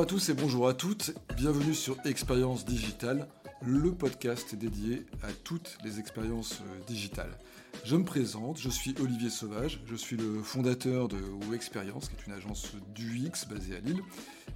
[0.00, 3.28] Bonjour à tous et bonjour à toutes, bienvenue sur Expérience Digitale,
[3.60, 7.36] le podcast dédié à toutes les expériences euh, digitales.
[7.84, 12.14] Je me présente, je suis Olivier Sauvage, je suis le fondateur de ou Experience, qui
[12.16, 14.00] est une agence d'UX basée à Lille.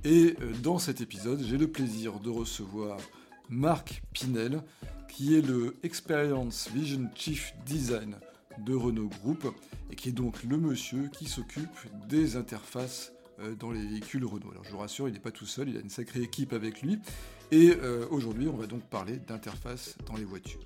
[0.03, 2.97] Et euh, dans cet épisode, j'ai le plaisir de recevoir
[3.51, 4.63] Marc Pinel,
[5.11, 8.17] qui est le Experience Vision Chief Design
[8.65, 9.55] de Renault Group,
[9.91, 11.69] et qui est donc le monsieur qui s'occupe
[12.09, 13.13] des interfaces
[13.59, 14.51] dans les véhicules Renault.
[14.51, 16.83] Alors je vous rassure, il n'est pas tout seul, il a une sacrée équipe avec
[16.83, 16.99] lui.
[17.51, 20.61] Et euh, aujourd'hui, on va donc parler d'interface dans les voitures.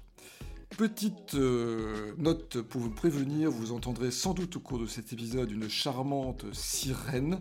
[0.77, 5.50] Petite euh, note pour vous prévenir, vous entendrez sans doute au cours de cet épisode
[5.50, 7.41] une charmante sirène.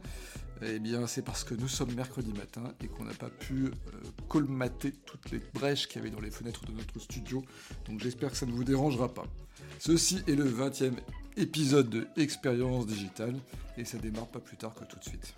[0.62, 3.72] Eh bien, c'est parce que nous sommes mercredi matin et qu'on n'a pas pu
[4.28, 7.44] colmater toutes les brèches qu'il y avait dans les fenêtres de notre studio.
[7.88, 9.26] Donc j'espère que ça ne vous dérangera pas.
[9.80, 10.94] Ceci est le 20e
[11.36, 13.36] épisode de Expérience Digitale
[13.78, 15.34] et ça démarre pas plus tard que tout de suite.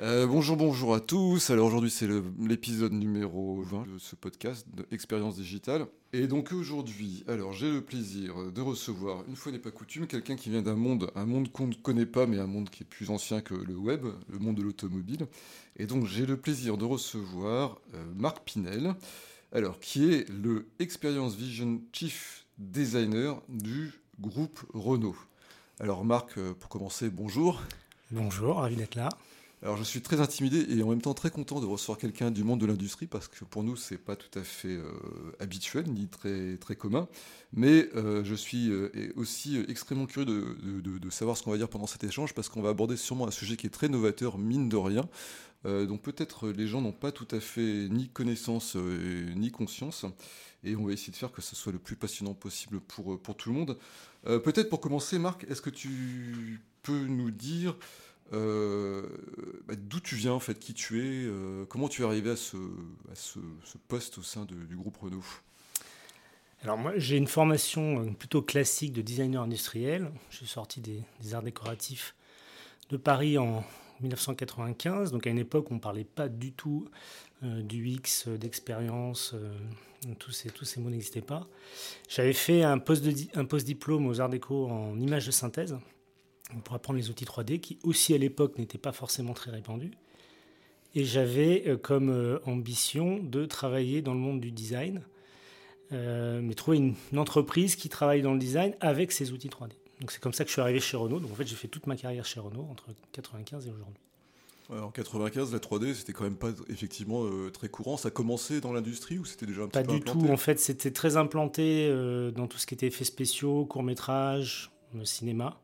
[0.00, 1.50] Euh, bonjour, bonjour à tous.
[1.50, 2.08] Alors aujourd'hui c'est
[2.40, 5.86] l'épisode numéro 20 de ce podcast d'Expérience Digitale.
[6.12, 10.34] Et donc aujourd'hui, alors j'ai le plaisir de recevoir, une fois n'est pas coutume, quelqu'un
[10.34, 12.86] qui vient d'un monde, un monde qu'on ne connaît pas, mais un monde qui est
[12.86, 15.28] plus ancien que le web, le monde de l'automobile.
[15.76, 18.94] Et donc j'ai le plaisir de recevoir euh, Marc Pinel,
[19.52, 25.16] alors qui est le Experience Vision Chief designer du groupe Renault.
[25.78, 27.62] Alors Marc, euh, pour commencer, bonjour.
[28.10, 29.08] Bonjour, ravi d'être là.
[29.62, 32.44] Alors je suis très intimidé et en même temps très content de recevoir quelqu'un du
[32.44, 34.84] monde de l'industrie parce que pour nous c'est pas tout à fait euh,
[35.40, 37.08] habituel ni très très commun,
[37.54, 38.70] mais euh, je suis
[39.16, 42.60] aussi extrêmement curieux de, de, savoir ce qu'on va dire pendant cet échange parce qu'on
[42.60, 45.08] va aborder sûrement un sujet qui est très novateur mine de rien,
[45.64, 50.04] dont peut-être les gens n'ont pas tout à fait ni connaissance ni conscience
[50.64, 53.18] et on va essayer de faire que ce soit le plus passionnant possible pour, euh,
[53.18, 53.78] pour tout le monde.
[54.26, 57.76] Euh, peut-être pour commencer, Marc, est-ce que tu peux nous dire
[58.32, 59.06] euh,
[59.66, 61.28] bah, d'où tu viens, en fait, qui tu es,
[61.68, 62.56] comment tu es arrivé à ce,
[63.88, 65.24] poste au sein du groupe Renault?
[66.62, 70.10] Alors moi, j'ai une formation plutôt classique de designer industriel.
[70.30, 72.14] Je suis sorti des, arts décoratifs
[72.88, 73.64] de Paris en
[74.00, 76.88] 1995, donc à une époque où on ne parlait pas du tout
[77.42, 79.34] du X, d'expérience,
[80.18, 81.46] tous ces mots n'existaient pas.
[82.08, 85.76] J'avais fait un post-diplôme aux Arts Déco en images de synthèse
[86.64, 89.92] pour apprendre les outils 3D qui aussi à l'époque n'étaient pas forcément très répandus.
[90.94, 95.02] Et j'avais euh, comme euh, ambition de travailler dans le monde du design,
[95.92, 99.72] euh, mais trouver une, entreprise qui travaille dans le design avec ces outils 3D.
[100.00, 101.20] Donc c'est comme ça que je suis arrivé chez Renault.
[101.20, 104.00] Donc en fait j'ai fait toute ma carrière chez Renault entre 95 et aujourd'hui.
[104.70, 107.98] En 95, la 3D, c'était quand même pas effectivement euh, très courant.
[107.98, 110.26] Ça commençait dans l'industrie ou c'était déjà un petit peu Pas du tout.
[110.30, 114.70] En fait, c'était très implanté euh, dans tout ce qui était effets spéciaux, courts métrages,
[115.04, 115.60] cinéma.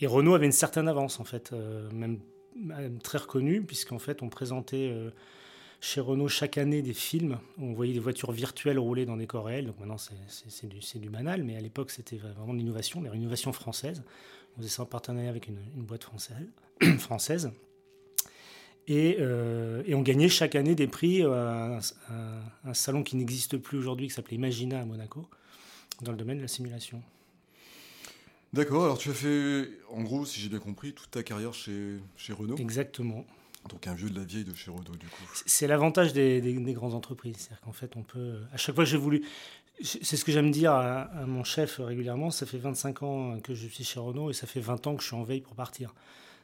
[0.00, 1.52] Et Renault avait une certaine avance en fait,
[1.92, 2.20] même,
[3.02, 4.92] très reconnue, puisqu'en fait, on présentait
[5.80, 9.26] chez Renault chaque année des films où on voyait des voitures virtuelles rouler dans des
[9.26, 9.66] corps réels.
[9.66, 14.02] Donc maintenant, c'est du, banal, mais à l'époque, c'était vraiment de l'innovation, des innovations françaises.
[14.54, 16.46] On faisait ça en partenariat avec une, une boîte française.
[16.98, 17.50] française.
[18.88, 21.80] Euh, et, on gagnait chaque année des prix à,
[22.64, 25.26] un salon qui n'existe plus aujourd'hui, qui s'appelait Imagina à Monaco,
[26.02, 27.02] dans le domaine de la simulation.
[28.56, 31.98] D'accord, alors tu as fait, en gros, si j'ai bien compris, toute ta carrière chez,
[32.16, 33.26] chez Renault Exactement.
[33.68, 35.22] Donc un vieux de la vieille de chez Renault, du coup.
[35.44, 37.36] C'est l'avantage des, des, grandes entreprises.
[37.38, 38.38] C'est-à-dire qu'en fait, on peut.
[38.52, 39.24] À chaque fois que j'ai voulu.
[39.82, 42.30] C'est ce que j'aime dire à, à, mon chef régulièrement.
[42.30, 45.02] Ça fait 25 ans que je suis chez Renault et ça fait 20 ans que
[45.02, 45.92] je suis en veille pour partir.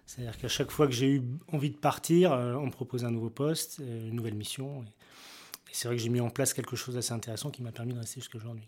[0.05, 3.11] C'est-à-dire qu'à chaque fois que j'ai eu envie de partir, euh, on me propose un
[3.11, 4.83] nouveau poste, euh, une nouvelle mission.
[4.83, 4.89] Et,
[5.73, 7.99] c'est vrai que j'ai mis en place quelque chose d'assez intéressant qui m'a permis de
[7.99, 8.67] rester jusqu'à aujourd'hui.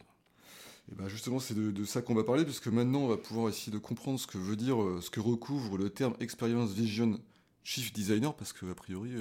[0.90, 3.72] Et ben justement, c'est de, ça qu'on va parler, puisque maintenant, on va pouvoir essayer
[3.72, 7.18] de comprendre ce que veut dire, euh, ce que recouvre le terme Experience Vision
[7.62, 9.12] Chief Designer, parce que a priori,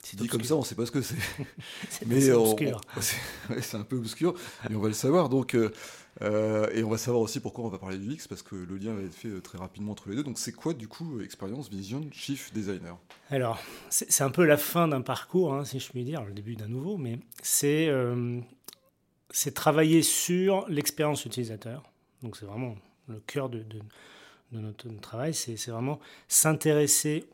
[0.00, 1.16] c'est dit comme ça, on ne sait pas ce que c'est.
[2.06, 2.80] mais obscur.
[3.00, 4.34] c'est un peu obscur,
[4.70, 5.28] mais on va le savoir.
[5.28, 5.56] Donc,
[6.20, 8.76] euh, et on va savoir aussi pourquoi on va parler du X, parce que le
[8.76, 10.22] lien va être fait euh, très rapidement entre les deux.
[10.22, 12.98] Donc c'est quoi du coup expérience Vision Chief Designer?
[13.30, 13.58] Alors,
[13.88, 16.68] c'est un peu la fin d'un parcours, hein, si je puis dire, le début d'un
[16.68, 18.40] nouveau, mais c'est euh,
[19.54, 21.82] travailler sur l'expérience utilisateur.
[22.22, 22.76] Donc c'est vraiment
[23.08, 23.64] le cœur de,
[24.52, 25.98] notre, travail, c'est vraiment
[26.28, 27.24] s'intéresser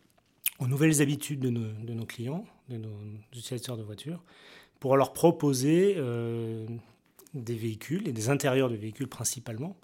[0.60, 2.96] aux nouvelles habitudes de nos, clients, de nos
[3.32, 4.22] utilisateurs de voitures,
[4.80, 5.96] pour leur proposer
[7.34, 9.76] des véhicules et des intérieurs de véhicules principalement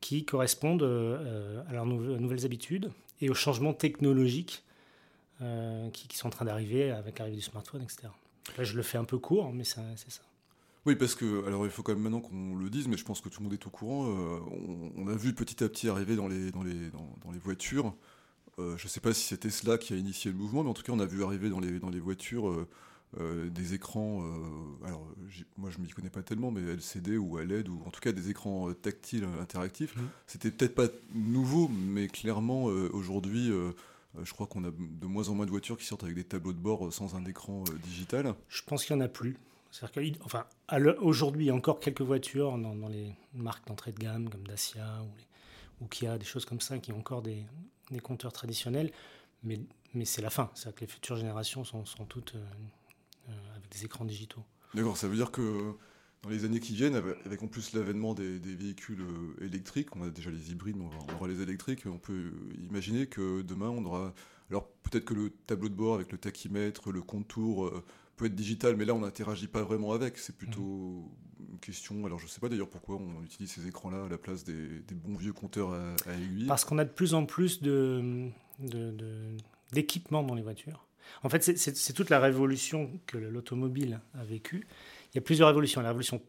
[0.00, 4.64] qui correspondent euh, à leurs nouvelles habitudes et aux changements technologiques
[5.40, 8.08] euh, qui, sont en train d'arriver avec l'arrivée du smartphone, etc.
[8.58, 9.80] Là, je le fais un peu court, mais c'est
[10.10, 10.22] ça.
[10.86, 13.20] Oui, parce que, alors il faut quand même maintenant qu'on le dise, mais je pense
[13.20, 14.06] que tout le monde est au courant.
[14.06, 14.38] Euh,
[14.96, 17.94] on, a vu petit à petit arriver dans les, dans les, dans, les voitures
[18.56, 20.84] je ne sais pas si c'est Tesla qui a initié le mouvement, mais en tout
[20.84, 22.68] cas, on a vu arriver dans les, dans les voitures
[23.18, 24.24] des écrans.
[24.84, 25.08] alors,
[25.56, 27.98] moi, je ne m'y connais pas tellement, mais LCD ou à LED, ou en tout
[28.00, 29.96] cas des écrans tactiles interactifs.
[29.96, 30.02] Mmh.
[30.28, 30.86] C'était peut-être pas
[31.16, 33.50] nouveau, mais clairement, aujourd'hui
[34.22, 36.52] je crois qu'on a de moins en moins de voitures qui sortent avec des tableaux
[36.52, 38.34] de bord sans un écran digital.
[38.48, 39.36] Je pense qu'il n'y en a plus.
[39.74, 40.46] C'est-à-dire enfin,
[41.00, 45.02] aujourd'hui, encore quelques voitures dans, les marques d'entrée de gamme comme Dacia
[45.80, 47.44] ou, Kia, des choses comme ça, qui ont encore des,
[48.00, 48.92] compteurs traditionnels,
[49.42, 49.58] mais,
[49.92, 50.48] mais c'est la fin.
[50.54, 52.44] C'est-à-dire que les futures générations sont, toutes euh,
[53.30, 54.44] euh, avec des écrans digitaux.
[54.74, 55.74] D'accord, ça veut dire que
[56.22, 56.94] dans les années qui viennent,
[57.26, 61.14] avec en plus l'avènement des, véhicules euh, électriques, on a déjà les hybrides, mais on
[61.16, 62.30] aura les électriques, on peut
[62.62, 64.14] imaginer que demain on aura.
[64.50, 67.72] Alors peut-être que le tableau de bord avec le tachymètre, le contour
[68.16, 70.18] peut être digital, mais là on n'interagit pas vraiment avec.
[70.18, 71.52] C'est plutôt mhm.
[71.52, 72.04] une question.
[72.06, 74.82] Alors je ne sais pas d'ailleurs pourquoi on utilise ces écrans-là à la place des,
[74.92, 76.46] bons vieux compteurs à, aiguille.
[76.46, 78.30] Parce qu'on a de plus en plus de,
[79.72, 80.86] d'équipements dans les voitures.
[81.22, 84.66] En fait, c'est toute la révolution que l'automobile a vécue.
[85.12, 85.82] Il y a plusieurs révolutions.
[85.82, 86.22] La révolution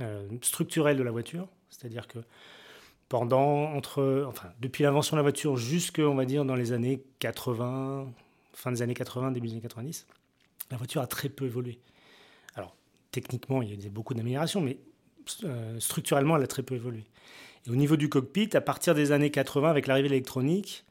[0.00, 2.18] euh, structurelle de la voiture, c'est-à-dire que
[3.08, 7.02] pendant, entre, enfin, depuis l'invention de la voiture jusque, on va dire, dans les années
[7.20, 8.12] 80,
[8.52, 10.06] fin des années 80, début des années 90,
[10.74, 11.78] la voiture a très peu évolué.
[12.56, 12.74] Alors,
[13.12, 14.76] techniquement, il y a beaucoup d'améliorations, mais
[15.44, 17.04] euh, structurellement, elle a très peu évolué.
[17.64, 20.84] Et au niveau du cockpit, à partir des années 80, avec l'arrivée de l'électronique,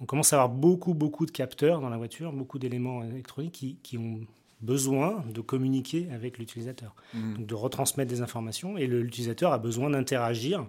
[0.00, 3.96] on commence à avoir beaucoup, beaucoup de capteurs dans la voiture, beaucoup d'éléments électroniques qui,
[3.96, 4.20] ont
[4.60, 7.34] besoin de communiquer avec l'utilisateur, mmh.
[7.34, 10.66] donc de retransmettre des informations, et l'utilisateur a besoin d'interagir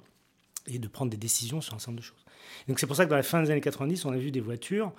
[0.67, 2.23] et de prendre des décisions sur un certain nombre de choses.
[2.67, 4.41] donc c'est pour ça que dans la fin des années 90, on a vu des
[4.41, 4.93] voitures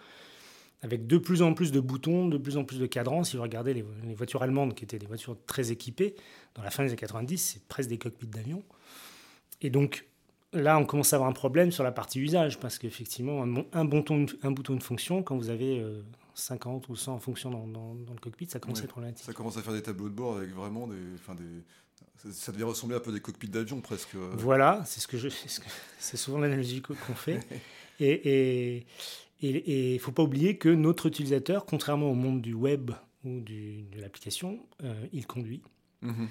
[0.82, 3.24] avec de plus en plus de boutons, de plus en plus de cadrans.
[3.24, 3.84] Si vous regardez les,
[4.14, 6.14] voitures allemandes, qui étaient des voitures très équipées,
[6.54, 8.62] dans la fin des années 90, c'est presque des cockpits d'avion.
[9.60, 10.06] Et donc
[10.52, 14.26] là, on commence à avoir un problème sur la partie usage, parce qu'effectivement, un, bouton,
[14.42, 15.84] un bouton de fonction, quand vous avez
[16.34, 19.26] 50 euh, ou 100 fonctions dans, dans, le cockpit, ça commence à être problématique.
[19.26, 20.96] Ça commence à faire des tableaux de bord avec vraiment des...
[21.14, 21.44] Enfin des
[22.32, 24.14] ça devient ressembler un peu des cockpits d'avion presque.
[24.14, 25.28] Voilà, c'est ce que je,
[25.98, 27.40] c'est souvent l'analogie qu'on fait.
[28.00, 28.86] et, et,
[29.42, 32.90] et il ne faut pas oublier que notre utilisateur, contrairement au monde du web
[33.24, 35.62] ou de l'application, euh, il conduit.
[36.02, 36.28] Mhm.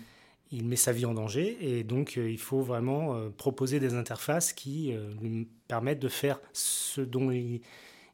[0.52, 3.94] Il met sa vie en danger et donc euh, il faut vraiment euh, proposer des
[3.94, 7.62] interfaces qui lui permettent de faire ce dont il,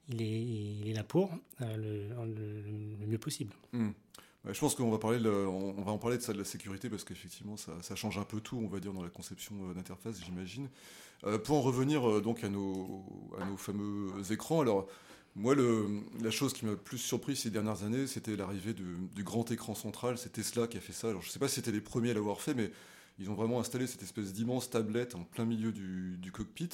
[0.09, 1.31] est, là pour
[1.61, 2.09] le,
[3.07, 3.53] mieux possible.
[4.45, 4.53] Mhm.
[4.53, 7.03] Je pense qu'on va parler, on, va en parler de ça de la sécurité parce
[7.03, 10.69] qu'effectivement ça, change un peu tout, on va dire, dans la conception d'interface, j'imagine.
[11.25, 13.03] Euh, pour en revenir euh, donc à nos,
[13.57, 14.87] fameux écrans, alors
[15.35, 15.87] moi le,
[16.21, 20.17] la chose qui m'a plus surpris ces dernières années, c'était l'arrivée du, grand écran central.
[20.17, 21.09] C'est Tesla qui a fait ça.
[21.09, 22.71] Alors je ne sais pas si c'était les premiers à l'avoir fait, mais
[23.19, 26.69] ils ont vraiment installé cette espèce d'immense tablette en plein milieu du cockpit.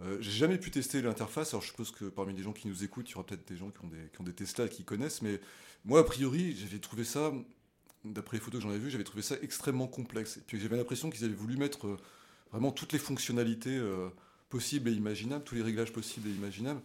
[0.00, 2.84] Euh, j'ai jamais pu tester l'interface, alors je suppose que parmi les gens qui nous
[2.84, 4.68] écoutent, il y aura peut-être des gens qui ont des, qui ont des Tesla et
[4.68, 5.40] qui connaissent, mais
[5.84, 7.32] moi, a priori, j'avais trouvé ça,
[8.04, 10.36] d'après les photos que j'en ai vues, j'avais trouvé ça extrêmement complexe.
[10.36, 11.98] Et puis j'avais l'impression qu'ils avaient voulu mettre
[12.52, 14.08] vraiment toutes les fonctionnalités euh,
[14.48, 16.80] possibles et imaginables, tous les réglages possibles et imaginables.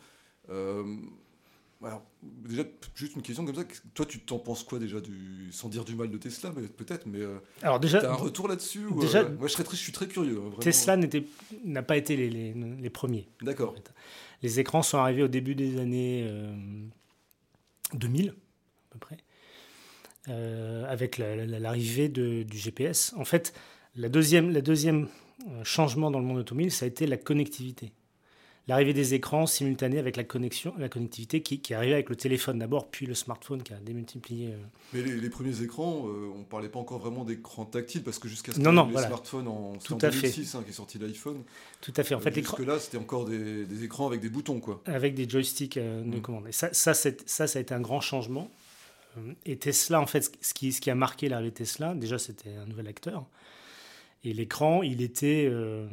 [1.83, 2.63] Euh, alors, déjà,
[2.95, 3.63] juste une question comme ça.
[3.93, 7.19] Toi, tu t'en penses quoi déjà du, sans dire du mal de Tesla, peut-être, mais
[7.19, 10.07] euh, alors déjà, as un retour là-dessus déjà, Moi, je, serais très, je suis très
[10.07, 10.39] curieux.
[10.39, 10.97] Hein, Tesla
[11.63, 13.27] n'a pas été les, les, les premiers.
[13.41, 13.75] D'accord.
[14.41, 16.29] Les écrans sont arrivés au début des années
[17.93, 18.33] 2000, à
[18.89, 19.17] peu près,
[20.27, 23.13] avec l'arrivée du GPS.
[23.17, 23.53] En fait,
[23.95, 25.07] la deuxième, la deuxième
[25.63, 27.93] changement dans le monde automobile, ça a été la connectivité.
[28.69, 32.15] L'arrivée des écrans simultanés avec la connexion, la connectivité qui, qui est arrivée avec le
[32.15, 34.53] téléphone d'abord, puis le smartphone qui a démultiplié.
[34.53, 34.57] Euh.
[34.93, 38.29] Mais les, premiers écrans, euh, on ne parlait pas encore vraiment d'écran tactile parce que
[38.29, 41.43] jusqu'à ce y ait les smartphones en, Tout en 2006 hein, qui est sorti l'iPhone.
[41.81, 42.15] Tout à fait.
[42.15, 44.81] En fait, jusque là, c'était encore des, des, écrans avec des boutons, quoi.
[44.85, 46.21] Avec des joysticks euh, de mm.
[46.21, 46.47] commande.
[46.47, 48.49] Et ça, ça, ça, ça a été un grand changement.
[49.45, 52.55] Et Tesla, en fait, ce qui, ce qui a marqué l'arrivée de Tesla, déjà, c'était
[52.55, 53.25] un nouvel acteur.
[54.23, 55.85] Et l'écran, il était, euh,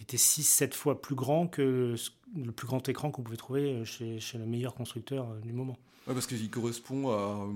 [0.00, 1.94] il était 6-7 fois plus grand que
[2.34, 5.76] le plus grand écran qu'on pouvait trouver chez, chez, le meilleur constructeur euh, du moment.
[6.06, 7.46] Ouais, parce qu'il correspond à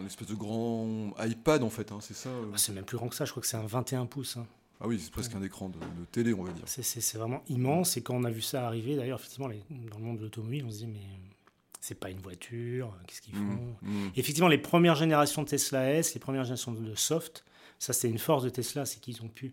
[0.00, 2.96] un espèce de grand iPad en fait, hein, c'est ça euh ah, C'est même plus
[2.96, 4.36] grand que ça, je crois que c'est un 21 pouces.
[4.36, 4.46] Hein.
[4.80, 5.78] Ah oui, c'est presque un écran de,
[6.10, 6.64] télé, on va dire.
[6.66, 7.96] C'est vraiment immense.
[7.96, 10.72] Et quand on a vu ça arriver, d'ailleurs, effectivement, dans le monde de l'automobile, on
[10.72, 11.06] se dit, mais
[11.80, 13.76] c'est pas une voiture, qu'est-ce qu'ils mmh, font?
[13.82, 14.08] mmh.
[14.16, 17.44] Effectivement, les premières générations de Tesla S, les premières générations de soft,
[17.78, 19.52] ça, c'est une force de Tesla, c'est qu'ils ont pu.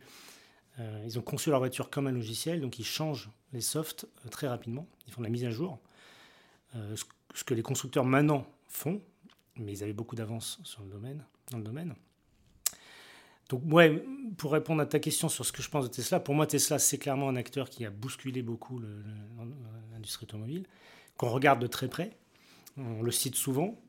[0.79, 4.29] Euh, ils ont conçu leur voiture comme un logiciel, donc ils changent les softs euh,
[4.29, 4.87] très rapidement.
[5.07, 5.79] Ils font de la mise à jour.
[6.75, 6.95] Euh,
[7.33, 9.01] ce, que les constructeurs maintenant font,
[9.55, 11.95] mais ils avaient beaucoup d'avance sur le domaine, dans le domaine.
[13.49, 14.05] Donc, ouais,
[14.37, 16.77] pour répondre à ta question sur ce que je pense de Tesla, pour moi, Tesla,
[16.77, 18.79] c'est clairement un acteur qui a bousculé beaucoup
[19.91, 20.67] l'industrie automobile.
[21.17, 22.15] qu'on regarde de très près.
[22.77, 23.81] On le cite souvent.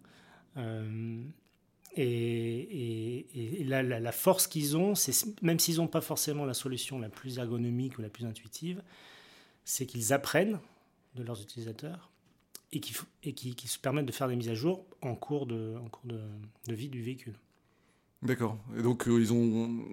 [2.03, 7.39] Et, la, force qu'ils ont, c'est même s'ils n'ont pas forcément la solution la plus
[7.39, 8.83] ergonomique ou la plus intuitive,
[9.65, 10.59] c'est qu'ils apprennent
[11.15, 12.11] de leurs utilisateurs
[12.73, 15.77] et qui, et qui, se permettent de faire des mises à jour en cours de,
[15.77, 17.35] en cours de, vie du véhicule.
[18.23, 18.59] D'accord.
[18.79, 19.85] Et donc, euh, ils ont,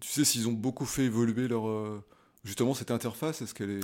[0.00, 2.02] tu sais s'ils ont beaucoup fait évoluer leur, euh,
[2.44, 3.80] justement cette interface Est-ce qu'elle est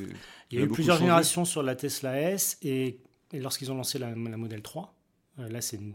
[0.50, 3.00] Il y a, eu plusieurs générations sur la Tesla S et,
[3.32, 4.97] lorsqu'ils ont lancé la, la modèle 3, euh,
[5.38, 5.94] là, c'est une,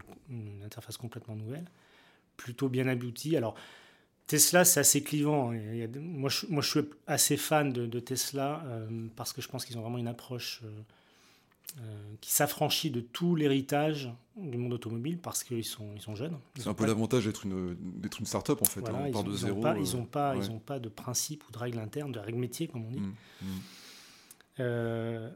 [0.64, 1.66] interface complètement nouvelle,
[2.38, 3.36] plutôt bien aboutie.
[3.36, 3.56] Alors,
[4.28, 5.52] Tesla, c'est assez clivant.
[5.52, 5.88] Hein.
[6.00, 9.78] moi, je, moi, je suis assez fan de, Tesla euh, parce que je pense qu'ils
[9.78, 10.62] ont vraiment une approche
[11.82, 16.38] euh, qui s'affranchit de tout l'héritage du monde automobile parce qu'ils sont, ils sont jeunes.
[16.56, 18.88] C'est un peu l'avantage d'être une, d'être une start-up en fait.
[18.88, 19.06] Hein.
[19.08, 19.60] on part de zéro.
[19.60, 22.92] Pas, ils n'ont pas, de principe ou de règles internes, de règles métiers, comme on
[22.92, 23.00] dit.
[23.00, 23.14] Mmh,
[24.60, 24.64] mmh.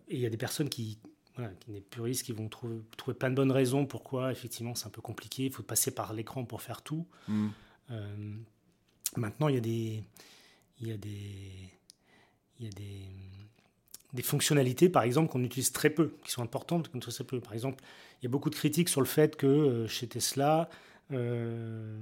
[0.08, 0.98] et il y a des personnes qui,
[1.38, 4.88] voilà, qui n'est puriste, qui vont trouver, trouver, plein de bonnes raisons pourquoi, effectivement, c'est
[4.88, 7.06] un peu compliqué, il faut passer par l'écran pour faire tout.
[7.28, 7.48] Mm.
[7.92, 8.36] Euh,
[9.16, 10.04] maintenant, il y a des.
[10.82, 11.52] Il y a des.
[12.60, 13.04] Il y a des,
[14.14, 17.40] des fonctionnalités, par exemple, qu'on utilise très peu, qui sont importantes, qu'on très peu.
[17.40, 17.84] Par exemple,
[18.20, 20.70] il y a beaucoup de critiques sur le fait que euh, chez Tesla,
[21.12, 22.00] euh,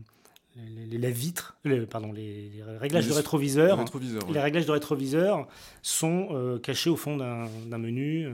[0.55, 1.57] les, la vitre,
[1.89, 3.83] pardon, les, réglages de rétroviseur,
[4.31, 5.49] les réglages de rétroviseur
[5.81, 8.29] sont cachés au fond d'un menu.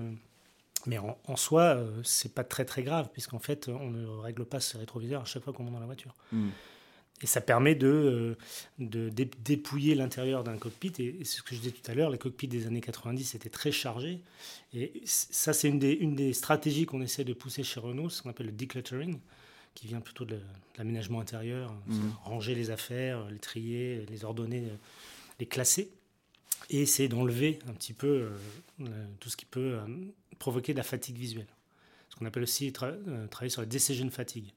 [0.87, 4.45] Mais en, soi, ce euh, c'est pas très très grave, puisqu'en fait, on ne règle
[4.45, 6.15] pas ce rétroviseur à chaque fois qu'on monte dans la voiture.
[6.31, 6.49] Hmm.
[7.23, 8.37] Et ça permet de, euh,
[8.79, 10.93] de dépouiller l'intérieur d'un cockpit.
[10.97, 13.49] Et, c'est ce que je disais tout à l'heure, les cockpits des années 90 étaient
[13.49, 14.21] très chargés.
[14.73, 18.23] Et ça, c'est une des, une des stratégies qu'on essaie de pousser chez Renault, ce
[18.23, 19.19] qu'on appelle le decluttering,
[19.75, 20.39] qui vient plutôt de
[20.77, 22.09] l'aménagement intérieur, hmm.
[22.23, 24.63] ranger les affaires, les trier, les ordonner,
[25.39, 25.91] les classer.
[26.71, 28.29] Et c'est d'enlever un petit peu
[28.81, 28.87] euh,
[29.19, 29.77] tout ce qui peut
[30.39, 31.47] provoquer de la fatigue visuelle.
[32.09, 34.51] Ce qu'on appelle aussi euh, travailler sur la decision fatigue.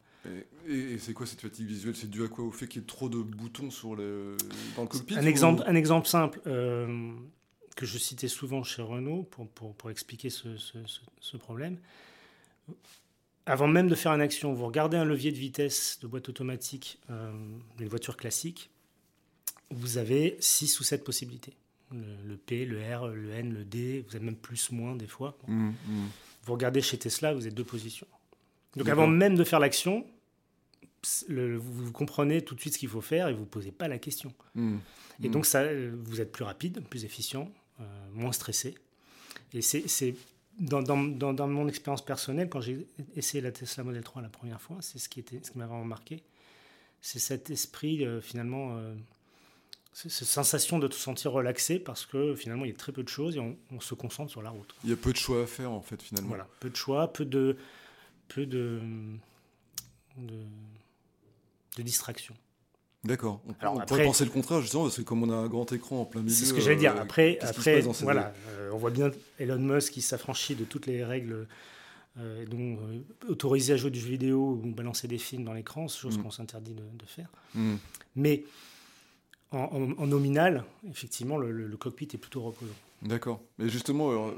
[0.67, 1.95] Et, c'est quoi cette fatigue visuelle?
[1.95, 2.45] C'est dû à quoi?
[2.45, 4.37] Au fait qu'il y ait trop de boutons sur le,
[4.75, 7.13] dans le cockpit un, exemple, un exemple simple euh,
[7.77, 11.79] que je citais souvent chez Renault pour, pour, pour expliquer ce, ce, problème.
[13.45, 16.99] Avant même de faire une action, vous regardez un levier de vitesse de boîte automatique
[17.11, 17.31] euh,
[17.77, 18.71] d'une voiture classique,
[19.71, 21.53] vous avez 6 ou 7 possibilités
[22.25, 25.37] le, P, le R, le N, le D, vous êtes même plus, moins des fois.
[25.47, 25.75] Mmh, mmh.
[26.45, 28.07] Vous regardez chez Tesla, vous êtes deux positions.
[28.77, 30.05] Donc avant même de faire l'action,
[31.21, 33.99] vous comprenez tout de suite ce qu'il faut faire et vous ne posez pas la
[33.99, 34.33] question.
[34.55, 34.77] Mmh,
[35.23, 35.65] et donc ça,
[36.05, 38.75] vous êtes plus rapide, plus efficient, euh, moins stressé.
[39.53, 40.17] Et c'est
[40.59, 42.87] dans, dans, dans, mon expérience personnelle, quand j'ai
[43.17, 45.67] essayé la Tesla Model 3 la première fois, c'est ce qui, était, ce qui m'a
[45.67, 46.23] vraiment marqué.
[47.01, 48.95] C'est cet esprit euh, finalement euh,
[49.95, 53.09] cette sensation de te sentir relaxé parce que finalement il y a très peu de
[53.09, 54.75] choses et on, se concentre sur la route.
[54.83, 56.29] Il y a peu de choix à faire en fait finalement.
[56.29, 57.57] Voilà, peu de choix, peu de,
[58.27, 58.81] peu de,
[60.19, 62.35] de, distractions.
[63.05, 63.41] D'accord.
[63.47, 66.05] On, pourrait penser le contraire justement parce que comme on a un grand écran en
[66.07, 66.35] plein milieu.
[66.35, 66.97] C'est ce que j'allais dire.
[66.97, 71.05] Euh, après, après voilà, euh, on voit bien Elon Musk qui s'affranchit de toutes les
[71.05, 71.47] règles.
[72.17, 72.79] Euh, donc,
[73.29, 76.23] autoriser à jouer du jeu vidéo ou balancer des films dans l'écran, chose mm.
[76.23, 77.29] qu'on s'interdit de, faire.
[77.55, 77.75] Mm.
[78.15, 78.45] Mais
[79.55, 82.73] en, nominal, effectivement, le, cockpit est plutôt reposant.
[83.03, 83.41] D'accord.
[83.59, 84.31] Mais justement, euh,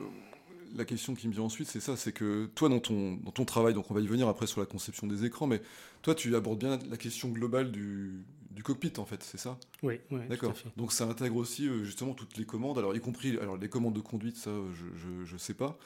[0.76, 3.44] la question qui me vient ensuite, c'est ça, c'est que toi, dans ton, dans ton
[3.44, 5.62] travail, donc on va y venir après sur la conception des écrans, mais
[6.02, 9.58] toi, tu abordes bien la question globale du, du cockpit, en fait, c'est ça?
[9.82, 10.54] Oui, oui D'accord.
[10.76, 13.94] Donc ça intègre aussi euh, justement toutes les commandes, alors y compris alors, les commandes
[13.94, 14.50] de conduite, ça,
[14.96, 15.78] je ne sais pas.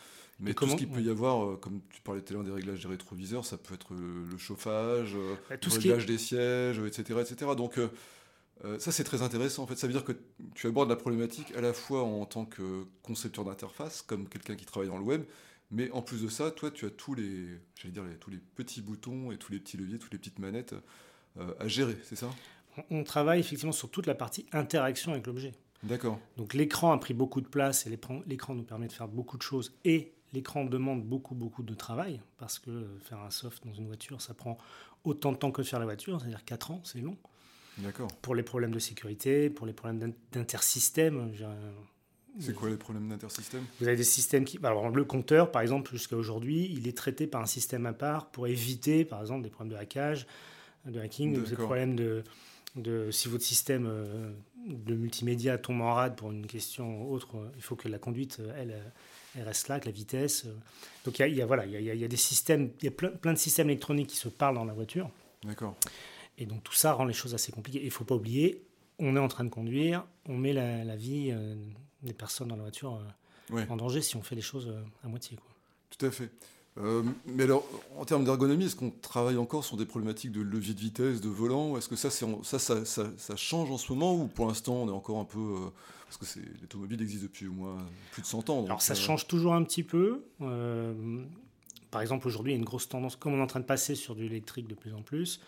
[0.42, 2.50] Mais tout ce qu'il peut y avoir, euh, comme tu parlais tout à l'heure des
[2.50, 5.14] réglages des rétroviseurs, ça peut être le chauffage,
[5.50, 7.20] bah, le réglage des sièges, etc.
[7.20, 7.50] etc.
[7.54, 7.78] Donc
[8.64, 9.62] euh, ça, c'est très intéressant.
[9.62, 10.12] En fait, ça veut dire que
[10.54, 14.66] tu abordes la problématique à la fois en tant que concepteur d'interface, comme quelqu'un qui
[14.66, 15.24] travaille dans le web,
[15.70, 18.82] mais en plus de ça, toi, tu as tous les, j'allais dire, tous les petits
[18.82, 20.74] boutons et tous les petits leviers, toutes les petites manettes
[21.38, 22.28] euh, à gérer, c'est ça?
[22.90, 25.52] On travaille effectivement sur toute la partie interaction avec l'objet.
[25.82, 26.18] D'accord.
[26.36, 29.42] Donc l'écran a pris beaucoup de place et l'écran nous permet de faire beaucoup de
[29.42, 33.86] choses et l'écran demande beaucoup beaucoup de travail parce que faire un soft dans une
[33.86, 34.58] voiture, ça prend
[35.04, 37.16] autant de temps que faire la voiture, c'est-à-dire 4 ans, c'est long.
[38.22, 41.32] Pour les problèmes de sécurité, pour les problèmes d'intersystème.
[42.38, 43.64] C'est quoi les problèmes d'intersystème?
[43.80, 44.58] Vous avez des systèmes qui.
[44.62, 48.30] Alors, le compteur, par exemple, jusqu'à aujourd'hui, il est traité par un système à part
[48.30, 50.26] pour éviter, par exemple, des problèmes de hackage,
[50.87, 52.22] de hacking, des problèmes de,
[52.76, 53.10] de.
[53.10, 54.30] Si votre système euh,
[54.68, 58.80] de multimédia tombe en rade pour une question autre, il faut que la conduite, elle,
[59.37, 60.46] elle reste là, que la vitesse.
[61.04, 62.88] Donc, il y a, voilà, il y a, il y a des systèmes, il y
[62.88, 65.10] a plein, plein de systèmes électroniques qui se parlent dans la voiture.
[65.42, 65.75] D'accord.
[66.40, 67.80] Et donc tout ça rend les choses assez compliquées.
[67.80, 68.64] Il ne faut pas oublier,
[68.99, 71.54] on est en train de conduire, on met la, vie euh,
[72.02, 73.00] des personnes dans la voiture
[73.52, 75.37] euh, en danger si on fait les choses euh, à moitié.
[75.37, 75.50] Quoi.
[75.97, 76.30] Tout à fait.
[77.26, 77.68] Mais alors,
[77.99, 81.28] en termes d'ergonomie, est-ce qu'on travaille encore sur des problématiques de levier de vitesse, de
[81.28, 84.88] volant Est-ce que ça, ça, ça, ça, change en ce moment ou pour l'instant on
[84.88, 85.70] est encore un peu...
[86.06, 87.76] Parce que l'automobile existe depuis au moins
[88.12, 88.64] plus de 100 ans.
[88.64, 90.25] alors ça change toujours un petit peu.
[91.90, 93.66] par exemple, aujourd'hui, il y a une grosse tendance, comme on est en train de
[93.66, 95.40] passer sur du électrique de plus en plus,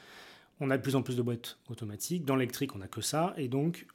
[0.62, 2.24] on a de plus en plus de boîtes automatiques.
[2.24, 3.34] Dans l'électrique, on n'a que ça.
[3.36, 3.86] Et donc,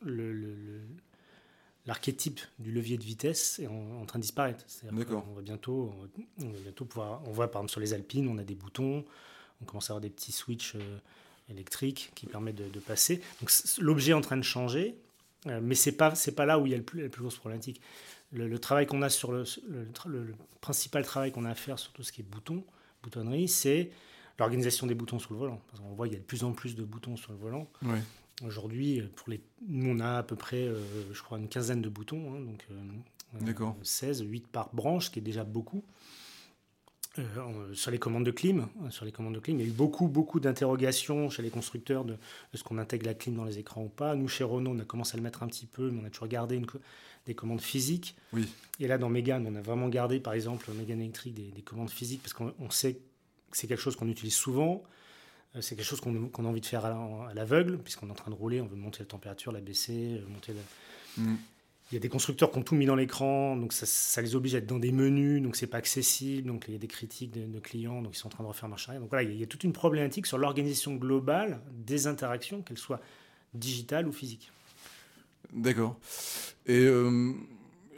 [1.86, 4.65] l'archétype du levier de vitesse est en, train de disparaître.
[4.91, 5.25] D'accord.
[5.31, 5.93] On va bientôt,
[6.41, 7.21] on va bientôt pouvoir.
[7.25, 9.05] On voit par exemple sur les Alpines, on a des boutons.
[9.62, 10.97] On commence à avoir des petits switches euh,
[11.50, 13.21] électriques qui permettent de, passer.
[13.39, 15.00] Donc l'objet est en train de changer,
[15.47, 17.21] euh, mais c'est pas c'est pas là où il y a le plus, la plus
[17.21, 17.81] grosse problématique.
[18.33, 19.45] Le, travail qu'on a sur le,
[20.05, 22.65] le, principal travail qu'on a à faire sur tout ce qui est boutons,
[23.01, 23.89] boutonnerie, c'est
[24.39, 25.62] l'organisation des boutons sur le volant.
[25.70, 27.67] Parce qu'on voit qu'il y a de plus en plus de boutons sur le volant.
[28.46, 30.79] Aujourd'hui, pour les, nous, on a à peu près, euh,
[31.12, 32.36] je crois, une quinzaine de boutons.
[32.36, 35.84] Hein, donc, euh, 16, 8 par branche, ce qui est déjà beaucoup.
[37.20, 39.70] Euh, sur les commandes de clim, euh, sur les commandes de clim, il y a
[39.70, 42.17] eu beaucoup, beaucoup d'interrogations chez les constructeurs de,
[42.53, 44.15] ce qu'on intègre la clim dans les écrans ou pas.
[44.15, 46.10] Nous, chez Renault, on a commencé à le mettre un petit peu, mais on a
[46.10, 46.67] toujours gardé une,
[47.25, 48.15] des commandes physiques.
[48.34, 48.48] Oui.
[48.79, 51.89] Et là, dans Mégane, on a vraiment gardé, par exemple, Mégane électrique, des, des commandes
[51.89, 53.00] physiques, parce qu'on sait
[53.51, 54.84] c'est quelque chose qu'on utilise souvent.
[55.56, 58.32] Euh, c'est quelque chose qu'on a envie de faire à l'aveugle, puisqu'on est en train
[58.32, 60.54] de rouler, on veut monter la température, la baisser, euh, monter
[61.18, 61.36] mm.
[61.89, 64.56] Il y a des constructeurs qui ont tout mis dans l'écran, donc ça, les oblige
[64.56, 67.32] à être dans des menus, donc c'est pas accessible, donc il y a des critiques
[67.32, 69.00] de, clients, donc ils sont en train de refaire marche arrière.
[69.00, 73.00] Donc voilà, il y, a, toute une problématique sur l'organisation globale des interactions, qu'elles soient
[73.54, 74.51] digitales ou physiques.
[75.54, 75.98] D'accord.
[76.66, 77.32] Et euh,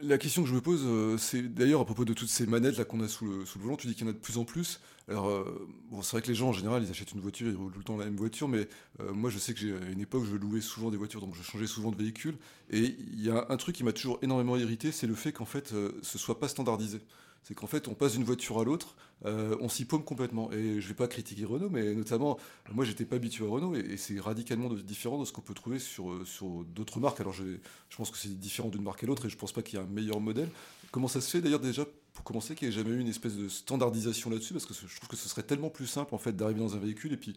[0.01, 2.77] la question que je me pose, euh, c'est d'ailleurs à propos de toutes ces manettes
[2.77, 4.45] là qu'on a sous le, volant, tu dis qu'il y en a de plus en
[4.45, 4.79] plus.
[5.07, 5.67] Alors, euh,
[6.01, 7.83] c'est vrai que les gens en général, ils achètent une voiture, ils roulent tout le
[7.83, 8.67] temps la même voiture, mais
[8.99, 11.43] euh, moi je sais que j'ai une époque, je louais souvent des voitures, donc je
[11.43, 12.37] changeais souvent de véhicule.
[12.69, 15.45] Et il y a un truc qui m'a toujours énormément irrité, c'est le fait qu'en
[15.45, 16.99] fait, ce soit pas standardisé
[17.43, 20.51] c'est qu'en fait, on passe d'une voiture à l'autre, euh, on s'y paume complètement.
[20.51, 22.37] Et je vais pas critiquer Renault, mais notamment,
[22.71, 25.79] moi, j'étais pas habitué à Renault, et, c'est radicalement différent de ce qu'on peut trouver
[25.79, 27.19] sur, euh, sur d'autres marques.
[27.19, 27.43] Alors, je,
[27.89, 29.81] je pense que c'est différent d'une marque à l'autre, et je pense pas qu'il y
[29.81, 30.49] ait un meilleur modèle.
[30.91, 33.35] Comment ça se fait d'ailleurs déjà pour commencer qu'il n'y ait jamais eu une espèce
[33.35, 34.53] de standardisation là-dessus?
[34.53, 36.79] Parce que je trouve que ce serait tellement plus simple en fait d'arriver dans un
[36.79, 37.35] véhicule et puis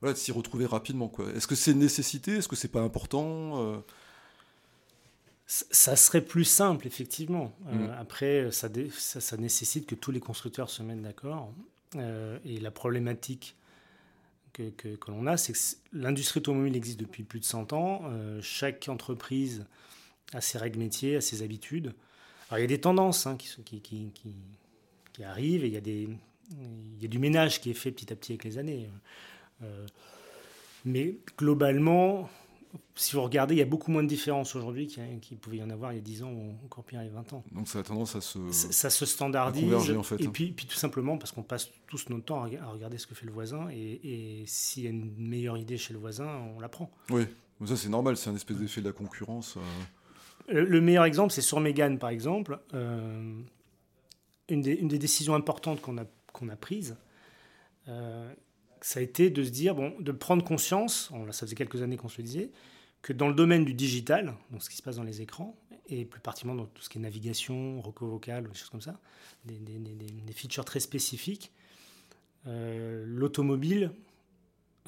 [0.00, 1.10] voilà, de s'y retrouver rapidement.
[1.34, 2.36] Est-ce que c'est une nécessité?
[2.36, 3.78] Est-ce que c'est pas important euh?
[5.52, 7.52] Ça serait plus simple, effectivement.
[7.66, 7.90] Euh, mm.
[7.98, 11.52] après, ça, ça, nécessite que tous les constructeurs se mettent d'accord.
[11.96, 13.56] Euh, et la problématique
[14.52, 15.58] que, que, l'on a, c'est que
[15.92, 18.02] l'industrie automobile existe depuis plus de 100 ans.
[18.04, 19.66] Euh, chaque entreprise
[20.34, 21.94] a ses règles métiers, a ses habitudes.
[22.48, 24.12] Alors, il y a des tendances hein, qui, qui, qui,
[25.12, 26.08] qui, arrivent et il y, a des,
[26.52, 28.88] il y a du ménage qui est fait petit à petit avec les années.
[30.84, 32.30] mais globalement,
[32.94, 35.70] si vous regardez, il y a beaucoup moins de différences aujourd'hui qu'il pouvait y en
[35.70, 37.44] avoir il y a 10 ans ou encore pire il y a 20 ans.
[37.52, 39.72] Donc ça a tendance à se, ça, se standardise.
[39.72, 40.30] En fait, et hein.
[40.32, 43.26] puis, puis, tout simplement parce qu'on passe tous notre temps à regarder ce que fait
[43.26, 46.90] le voisin et, s'il y a une meilleure idée chez le voisin, on la prend.
[47.10, 47.24] Oui,
[47.64, 49.56] ça c'est normal, c'est un espèce d'effet de la concurrence.
[49.56, 50.64] Euh.
[50.64, 52.60] Le, meilleur exemple, c'est sur Mégane par exemple.
[52.74, 53.40] Euh,
[54.48, 56.96] une, des, une, des, décisions importantes qu'on a, qu'on a prises.
[57.88, 58.32] Euh,
[58.80, 62.08] ça a été de se dire, bon, de prendre conscience, ça faisait quelques années qu'on
[62.08, 62.50] se le disait,
[63.02, 65.56] que dans le domaine du digital, donc ce qui se passe dans les écrans,
[65.88, 68.98] et plus particulièrement dans tout ce qui est navigation, reco vocal, des choses comme ça,
[69.44, 71.50] des, features très spécifiques,
[72.46, 73.92] euh, l'automobile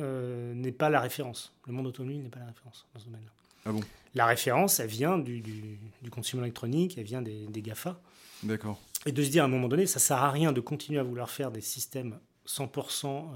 [0.01, 1.53] euh, n'est pas la référence.
[1.67, 3.31] Le monde automobile n'est pas la référence dans ce domaine-là.
[3.65, 3.81] Ah bon?
[4.15, 8.01] La référence, elle vient du, du, du consumer électronique, elle vient des, des GAFA.
[8.43, 8.81] D'accord.
[9.07, 11.03] Et de se dire à un moment donné, ça sert à rien de continuer à
[11.03, 13.31] vouloir faire des systèmes 100%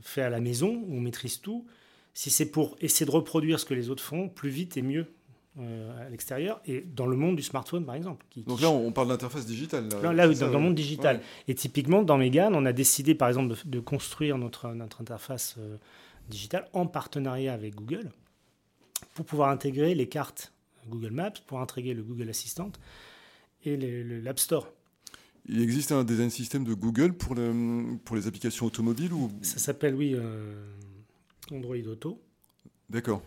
[0.00, 1.66] fait à la maison, où on maîtrise tout,
[2.14, 5.06] si c'est pour essayer de reproduire ce que les autres font plus vite et mieux
[5.58, 8.24] euh, à l'extérieur, et dans le monde du smartphone par exemple.
[8.46, 9.88] Donc là, on parle d'interface digitale.
[10.02, 11.20] Là, là dans, le monde digital.
[11.46, 15.76] Et typiquement, dans Megan, on a décidé par exemple de, construire notre, notre interface euh,
[16.28, 18.10] digitale en partenariat avec Google
[19.14, 20.52] pour pouvoir intégrer les cartes
[20.88, 22.72] Google Maps, pour intégrer le Google Assistant
[23.64, 24.68] et l'App Store.
[25.46, 29.30] Il existe un design system de Google pour, le, pour les applications automobiles ou...
[29.42, 30.54] Ça s'appelle, oui, euh,
[31.50, 32.20] Android Auto.
[32.88, 33.22] D'accord.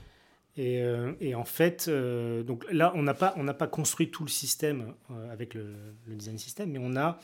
[0.56, 4.30] Et, euh, et, en fait, euh, donc là, on n'a pas, pas construit tout le
[4.30, 4.93] système
[5.30, 5.75] avec le,
[6.08, 7.19] design system, mais on a,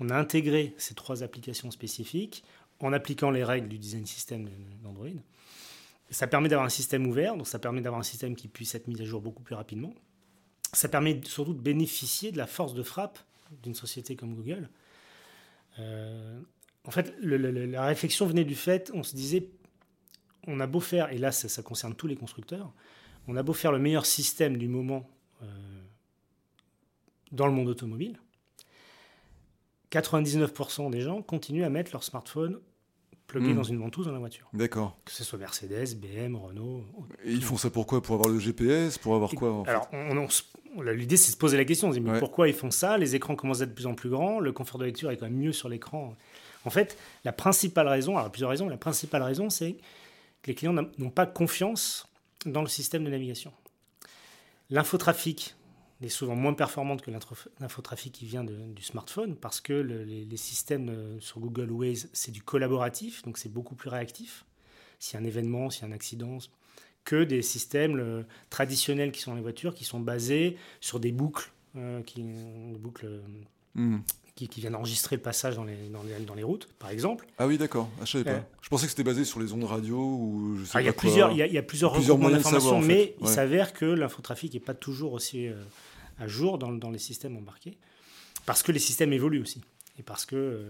[0.00, 2.42] on a intégré ces trois applications spécifiques
[2.80, 4.48] en appliquant les règles du design system
[4.82, 5.06] d'Android.
[6.10, 8.88] Ça permet d'avoir un système ouvert, donc ça permet d'avoir un système qui puisse être
[8.88, 9.94] mis à jour beaucoup plus rapidement.
[10.72, 13.20] Ça permet surtout de bénéficier de la force de frappe
[13.62, 14.68] d'une société comme Google.
[15.78, 16.40] Euh,
[16.84, 19.48] en fait, la réflexion venait du fait, on se disait,
[20.46, 22.72] on a beau faire, et là ça, concerne tous les constructeurs,
[23.28, 25.08] on a beau faire le meilleur système du moment
[25.42, 25.46] euh,
[27.30, 28.18] dans le monde automobile,
[29.90, 32.60] 99% des gens continuent à mettre leur smartphone
[33.26, 33.56] plugué Hmm.
[33.56, 34.48] dans une ventouse dans la voiture.
[34.52, 34.98] D'accord.
[35.04, 36.84] Que ce soit Mercedes, BM, Renault.
[37.24, 40.18] Et ils font ça pourquoi Pour avoir le GPS Pour avoir quoi en Alors, on-
[40.18, 40.28] on-
[40.80, 41.88] l'idée, c'est de se poser la question.
[41.88, 42.18] On se dit, mais Ouais.
[42.18, 42.96] pourquoi ils font ça?
[42.98, 44.40] Les écrans commencent à être de plus en plus grands.
[44.40, 46.14] Le confort de lecture est quand même mieux sur l'écran.
[46.64, 49.72] En fait, la principale raison, alors plusieurs raisons, mais la principale raison, c'est
[50.42, 52.06] que les clients n'ont pas confiance
[52.46, 53.52] dans le système de navigation.
[54.70, 55.54] L'infotrafic
[56.02, 60.02] est souvent moins performante que l'info- l'infotrafic qui vient de- du smartphone parce que le-
[60.04, 64.44] les, les systèmes euh, sur Google Waze, c'est du collaboratif, donc c'est beaucoup plus réactif.
[64.98, 66.38] S'il y a un événement, s'il y a un accident,
[67.04, 71.12] que des systèmes euh, traditionnels qui sont dans les voitures, qui sont basés sur des
[71.12, 73.20] boucles, euh, qui, des boucles euh,
[73.74, 74.00] Hmm.
[74.34, 77.26] qui, qui viennent enregistrer le passage dans les, dans les, dans les routes, par exemple.
[77.38, 77.88] Ah oui, d'accord.
[77.98, 78.44] Ah, je savais pas.
[78.60, 80.88] Je pensais que c'était basé sur les ondes radio ou je sais Ah, il, y
[80.88, 83.16] a pas plusieurs, il, y a, il y a plusieurs Plusieurs moyens en mais fait.
[83.20, 83.32] il Ouais.
[83.32, 85.54] s'avère que l'infotrafic n'est pas toujours aussi euh,
[86.18, 87.78] à jour dans, dans les systèmes embarqués,
[88.44, 89.62] parce que les systèmes évoluent aussi,
[89.98, 90.66] et parce que,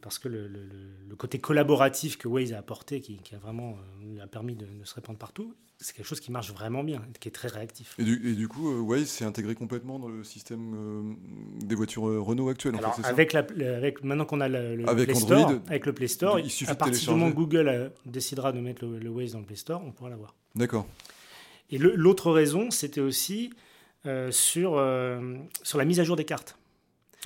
[0.00, 3.38] parce que le, le- le- le côté collaboratif que Waze a apporté, qui, qui a
[3.38, 3.76] vraiment
[4.16, 7.02] euh, a permis de, de se répandre partout, c'est quelque chose qui marche vraiment bien,
[7.20, 7.94] qui est très réactif.
[7.98, 11.14] Et du, et du coup, euh, Waze s'est intégré complètement dans le système euh,
[11.64, 12.76] des voitures euh, Renault actuelles.
[12.76, 13.40] en Alors, fait, c'est ça avec, la,
[13.76, 16.50] avec maintenant qu'on a le, le Avec Play Android, Store, avec le Play Store, il
[16.50, 17.34] suffit à partir du moment où.
[17.34, 20.34] Google euh, décidera de mettre le, Waze dans le Play Store, on pourra l'avoir.
[20.54, 20.86] D'accord.
[21.70, 23.50] Et l'autre raison, c'était aussi
[24.06, 26.56] euh, sur, euh, sur la mise à jour des cartes.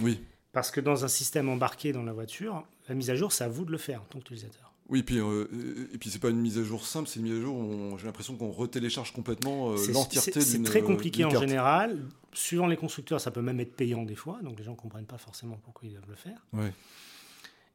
[0.01, 0.21] Oui.
[0.57, 3.49] Parce que dans un système embarqué dans la voiture, la mise à jour, c'est à
[3.49, 4.73] vous de le faire en tant qu'utilisateur.
[4.89, 5.47] Oui, puis, euh,
[5.93, 7.99] et puis c'est pas une mise à jour simple, c'est une mise à jour où
[7.99, 11.99] j'ai l'impression qu'on retélécharge complètement euh, c'est- d'une C'est très euh, compliqué en général.
[12.33, 15.05] Suivant les constructeurs, ça peut même être payant des fois, donc les gens ne comprennent
[15.05, 16.39] pas forcément pourquoi ils doivent le faire.
[16.55, 16.73] Ouais.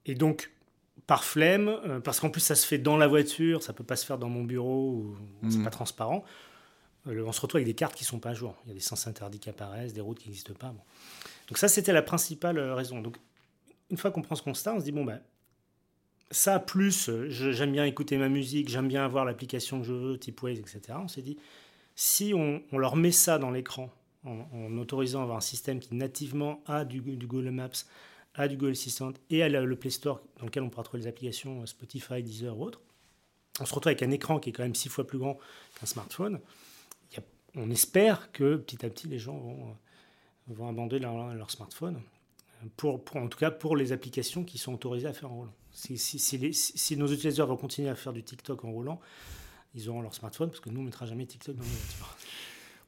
[0.08, 0.50] Et donc,
[1.06, 3.96] par flemme, euh, parce qu'en plus ça se fait dans la voiture, ça peut pas
[3.96, 5.14] se faire dans mon bureau,
[5.44, 5.64] c'est Mhm.
[5.66, 6.24] pas transparent.
[7.08, 8.56] euh, on se retrouve avec des cartes qui sont pas à jour.
[8.66, 10.70] Il y a des sens interdits qui apparaissent, des routes qui n'existent pas.
[10.70, 10.82] bon.
[11.52, 13.02] Donc ça, c'était la principale euh, raison.
[13.02, 13.18] Donc,
[13.90, 15.20] une fois qu'on prend ce constat, on se dit bon ben,
[16.32, 20.18] ça plus, euh, j'aime bien écouter ma musique, j'aime bien avoir l'application que je veux,
[20.18, 20.82] type Waze, etc.
[20.96, 21.38] On s'est dit
[21.94, 23.90] si on, leur met ça dans l'écran
[24.24, 27.68] en, autorisant à avoir un système qui nativement a du, Google Maps,
[28.34, 31.10] a du Google Assistant et a le Play Store dans lequel on pourra trouver les
[31.10, 32.80] applications euh, Spotify, Deezer ou autres,
[33.60, 35.38] on se retrouve avec un écran qui est quand même six fois plus grand
[35.78, 36.40] qu'un smartphone.
[37.54, 39.76] On espère que petit à petit les gens vont,
[40.54, 42.02] vont abandonner leur, leur smartphone,
[42.64, 45.54] euh, pour, en tout cas pour les applications qui sont autorisées à faire en roulant.
[45.74, 49.00] Si, nos utilisateurs vont continuer à faire du TikTok en roulant,
[49.74, 52.18] ils auront leur smartphone parce que nous on ne mettra jamais TikTok dans nos voitures.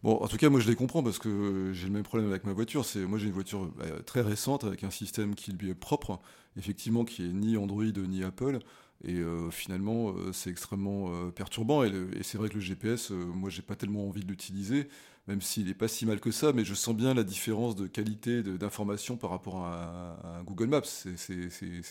[0.04, 2.43] Bon, en tout cas, moi je les comprends parce que j'ai le même problème avec
[2.43, 2.86] ma voiture.
[3.08, 6.19] Moi j'ai une voiture euh, très récente avec un système qui lui est propre,
[6.58, 8.60] effectivement, qui est ni Android ni Apple.
[9.06, 11.86] Et euh, finalement, euh, c'est extrêmement perturbant.
[11.86, 14.89] Et, c'est vrai que le GPS, moi, j'ai pas tellement envie de l'utiliser,
[15.28, 16.52] même s'il est pas si mal que ça.
[16.54, 20.68] Mais je sens bien la différence de qualité d'information par rapport à, à un Google
[20.68, 20.82] Maps.
[20.84, 21.16] C'est-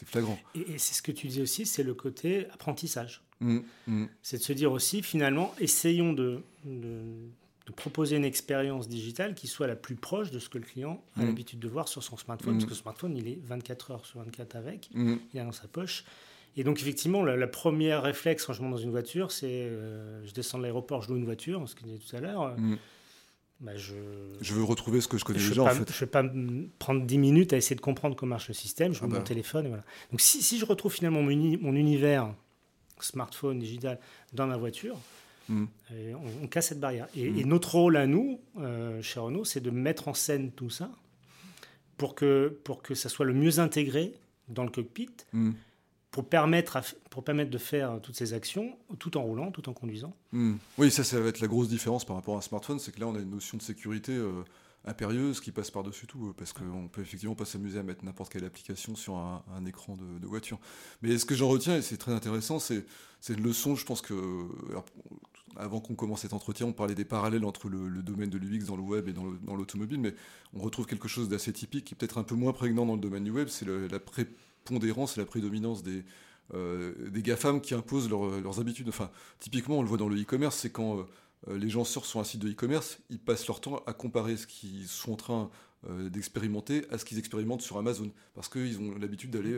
[0.06, 0.38] flagrant.
[0.54, 3.22] Et, et c'est ce que tu disais aussi, c'est le côté apprentissage.
[3.40, 7.00] Mm, mm, C'est de se dire aussi, finalement, essayons de, de,
[7.66, 11.02] de proposer une expérience digitale qui soit la plus proche de ce que le client
[11.16, 11.26] a Mm.
[11.26, 14.20] l'habitude de voir sur son smartphone, parce que le smartphone, il est 24 heures sur
[14.20, 16.04] 24 avec, il est dans sa poche.
[16.56, 20.22] Et donc, effectivement, la, la première réflexe quand je monte dans une voiture, c'est euh,
[20.26, 22.42] je descends de l'aéroport, je loue une voiture, ce que je disais tout à l'heure.
[22.42, 22.76] euh.
[23.62, 23.94] Bah, je
[24.42, 25.92] Je veux retrouver ce que je connais je ne déjà, vais, en pas- fait.
[25.92, 26.24] je vais pas
[26.78, 28.92] prendre 10 minutes à essayer de comprendre comment marche le système.
[28.92, 29.18] Je Ah mets bah.
[29.18, 29.84] mon téléphone et voilà.
[30.10, 32.34] Donc si, si je retrouve finalement mon, uni- mon univers
[33.00, 33.98] smartphone digital
[34.32, 34.96] dans ma voiture,
[35.48, 35.64] Mm.
[35.90, 37.08] euh, on, on casse cette barrière.
[37.16, 37.38] Et, Mm.
[37.40, 40.88] et notre rôle à nous, euh, chez Renault, c'est de mettre en scène tout ça
[41.96, 44.12] pour que, pour que ça soit le mieux intégré
[44.48, 45.52] dans le cockpit, Mm.
[46.12, 46.78] Pour permettre,
[47.10, 50.14] pour permettre de faire toutes ces actions tout en roulant, tout en conduisant.
[50.32, 50.56] Hmm.
[50.76, 53.00] Oui, ça, ça va être la grosse différence par rapport à un smartphone, c'est que
[53.00, 54.44] là, on a une notion de sécurité euh,
[54.84, 58.30] impérieuse qui passe par-dessus tout, euh, parce qu'on peut effectivement pas s'amuser à mettre n'importe
[58.30, 60.60] quelle application sur un, écran de, voiture.
[61.00, 62.84] Mais ce que j'en retiens, et c'est très intéressant, c'est
[63.30, 64.14] une leçon, je pense que...
[65.56, 68.66] avant qu'on commence cet entretien, on parlait des parallèles entre le, le domaine de l'UX
[68.66, 70.14] dans le web et dans le- dans l'automobile, mais
[70.52, 73.00] on retrouve quelque chose d'assez typique, qui est peut-être un peu moins prégnant dans le
[73.00, 73.98] domaine du web, c'est la
[74.64, 76.04] prépondérance et la prédominance des,
[76.54, 78.88] euh, des GAFAM qui imposent leur- leurs habitudes.
[78.88, 81.06] Enfin, typiquement, on le voit dans le e-commerce, c'est quand
[81.48, 84.36] euh, les gens sortent sur un site de e-commerce, ils passent leur temps à comparer
[84.36, 85.50] ce qu'ils sont en train
[85.88, 88.10] euh, d'expérimenter à ce qu'ils expérimentent sur Amazon.
[88.34, 89.56] Parce qu'ils ont l'habitude d'aller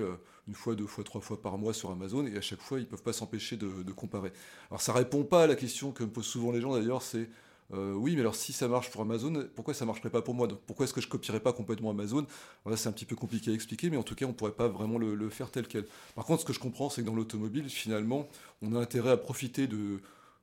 [0.49, 2.83] une fois, deux fois, trois fois par mois sur Amazon, et à chaque fois, ils
[2.83, 4.33] ne peuvent pas s'empêcher de, de comparer.
[4.71, 7.29] Alors, ça répond pas à la question que me posent souvent les gens, d'ailleurs, c'est...
[7.72, 10.46] euh, oui, mais alors si ça marche pour Amazon, pourquoi ça marcherait pas pour moi?
[10.46, 12.27] Donc, Pourquoi est-ce que je copierais pas complètement Amazon?
[12.66, 14.68] Là, c'est un petit peu compliqué à expliquer, mais en tout cas, on pourrait pas
[14.68, 15.87] vraiment le, le faire tel quel.
[16.14, 18.29] Par contre, ce que je comprends, c'est que dans l'automobile, finalement,
[18.62, 20.00] on a intérêt à profiter de,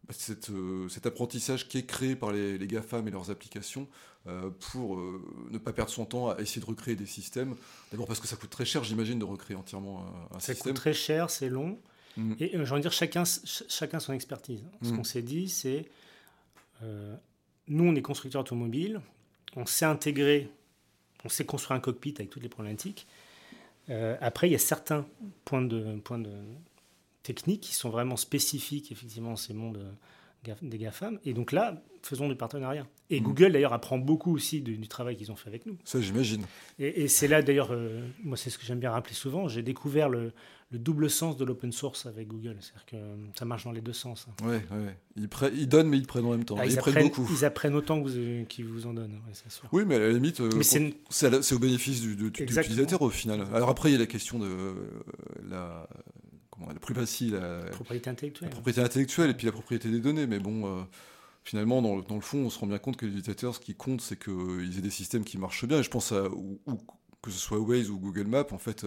[0.07, 3.87] bah, cet apprentissage qui est créé par les, les GAFAM et leurs applications
[4.59, 4.97] pour
[5.49, 7.55] ne pas perdre son temps à essayer de recréer des systèmes.
[7.91, 10.55] D'abord parce que ça coûte très cher, j'imagine, de recréer entièrement un, système.
[10.55, 11.79] Ça coûte très cher, c'est long.
[12.17, 12.33] Mm.
[12.39, 14.63] Et j'ai envie de dire, chacun, chacun son expertise.
[14.83, 14.97] Ce mm.
[14.97, 15.89] qu'on s'est dit, c'est
[17.67, 19.01] nous, on est constructeur automobile,
[19.55, 20.49] on sait intégrer,
[21.23, 23.07] on sait construire un cockpit avec toutes les problématiques.
[23.89, 25.05] Euh, après, il y a certains
[25.45, 26.31] points de, points de
[27.23, 29.91] techniques qui sont vraiment spécifiques, effectivement, en ces mondes euh,
[30.61, 31.19] des GAFAM.
[31.25, 32.87] Et donc là, faisons du partenariat.
[33.09, 33.23] Et mmh.
[33.23, 35.77] Google, d'ailleurs, apprend beaucoup aussi du, travail qu'ils ont fait avec nous.
[35.83, 36.43] Ça, j'imagine.
[36.79, 40.09] Et, c'est là, d'ailleurs, euh, moi, c'est ce que j'aime bien rappeler souvent, j'ai découvert
[40.09, 40.31] le,
[40.71, 42.57] le double sens de l'open source avec Google.
[42.61, 42.97] C'est-à-dire que
[43.37, 44.27] ça marche dans les deux sens.
[44.41, 44.97] Oui, ouais.
[45.17, 46.55] Ils, ils, donnent, mais ils prennent en même temps.
[46.57, 47.27] Ah, ils, apprennent beaucoup.
[47.29, 48.01] Ils apprennent autant
[48.47, 49.67] qu'ils vous, en donnent, sûr.
[49.73, 53.45] Oui, mais à la limite, euh, c'est au bénéfice du, de, l'utilisateur au final.
[53.53, 54.73] Alors après, il y a la question de euh,
[55.49, 55.87] la,
[56.67, 58.49] la privacy, la, propriété intellectuelle.
[58.49, 60.27] La propriété intellectuelle et puis la propriété des données.
[60.27, 60.81] Mais bon, euh,
[61.43, 63.75] finalement, dans, dans, le fond, on se rend bien compte que les utilisateurs, ce qui
[63.75, 65.79] compte, c'est qu'ils aient des systèmes qui marchent bien.
[65.79, 66.29] Et je pense à,
[67.21, 68.85] que ce soit Waze ou Google Maps, en fait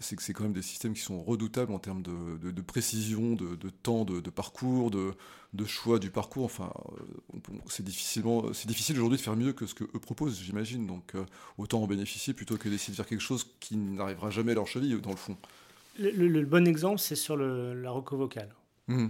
[0.00, 3.70] c'est que c'est quand même des systèmes qui sont redoutables en termes de, précision, de,
[3.70, 5.14] temps de, parcours, de,
[5.66, 6.44] choix du parcours.
[6.44, 10.40] Enfin, euh, c'est difficilement, c'est difficile aujourd'hui de faire mieux que ce que eux proposent,
[10.40, 10.86] j'imagine.
[10.86, 11.24] Donc, euh,
[11.56, 14.66] autant en bénéficier plutôt que d'essayer de faire quelque chose qui n'arrivera jamais à leur
[14.66, 15.36] cheville, dans le fond.
[15.98, 18.54] Le, bon exemple, c'est sur la roco vocale.
[18.86, 19.08] Mmh.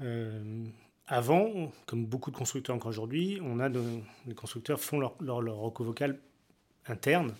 [0.00, 0.64] Euh,
[1.06, 5.56] avant, comme beaucoup de constructeurs encore aujourd'hui, on a les constructeurs font leur, leur, leur
[5.56, 6.18] roco vocale
[6.86, 7.32] interne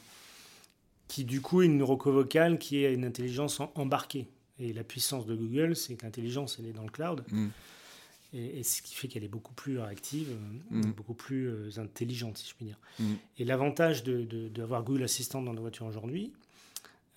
[1.13, 4.29] qui du coup est une vocale qui est une intelligence embarquée.
[4.59, 7.23] Et la puissance de Google, c'est que l'intelligence, elle est dans le cloud.
[7.31, 7.49] Mm.
[8.33, 10.29] Et, ce qui fait qu'elle est beaucoup plus réactive,
[10.73, 10.93] euh, mm.
[10.93, 12.79] beaucoup plus euh, intelligente, si je puis dire.
[13.39, 16.33] Et l'avantage d'avoir de, Google Assistant dans nos voitures aujourd'hui,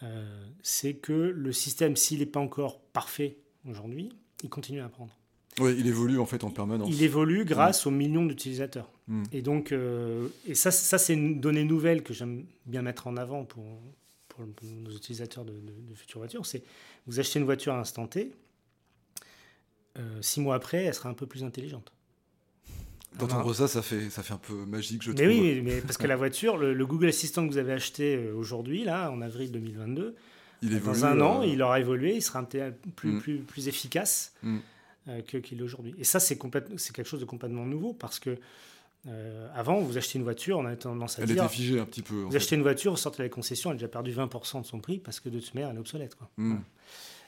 [0.05, 3.37] euh, c'est que le système, s'il n'est pas encore parfait
[3.67, 4.09] aujourd'hui,
[4.43, 5.17] il continue à apprendre.
[5.59, 6.89] Oui, il évolue en fait en permanence.
[6.91, 8.91] Il évolue grâce aux millions d'utilisateurs.
[9.07, 9.23] Hmm.
[9.31, 13.15] Et donc, euh, et ça, ça c'est une donnée nouvelle que j'aime bien mettre en
[13.15, 13.63] avant pour,
[14.27, 15.53] pour nos utilisateurs de,
[15.95, 16.45] futures voitures.
[16.45, 16.63] C'est
[17.07, 18.33] vous achetez une voiture à instant T,
[19.97, 21.93] euh, six mois après, elle sera un peu plus intelligente.
[23.19, 25.27] D'entendre ça, ça fait, ça fait un peu magique, je mais trouve.
[25.27, 28.83] Oui, mais parce que la voiture, le, Google Assistant que vous avez acheté euh, aujourd'hui,
[28.83, 30.15] là, en avril 2022,
[30.61, 33.19] il dans un an, il aura évolué, il sera un plus, hmm.
[33.19, 34.33] plus, plus efficace.
[34.41, 34.57] Hmm.
[35.07, 35.93] Euh, qu'il est aujourd'hui.
[35.99, 38.39] Et ça, c'est quelque chose de complètement nouveau parce que
[39.05, 41.37] euh, avant, vous achetez une voiture, on a tendance à elle dire.
[41.37, 42.15] Elle était figée un petit peu.
[42.15, 44.65] Vous achetez une voiture, vous sortez de la concession, elle a déjà perdu 20% de
[44.65, 46.15] son prix parce que de toute manière, elle est obsolète.
[46.15, 46.27] Quoi.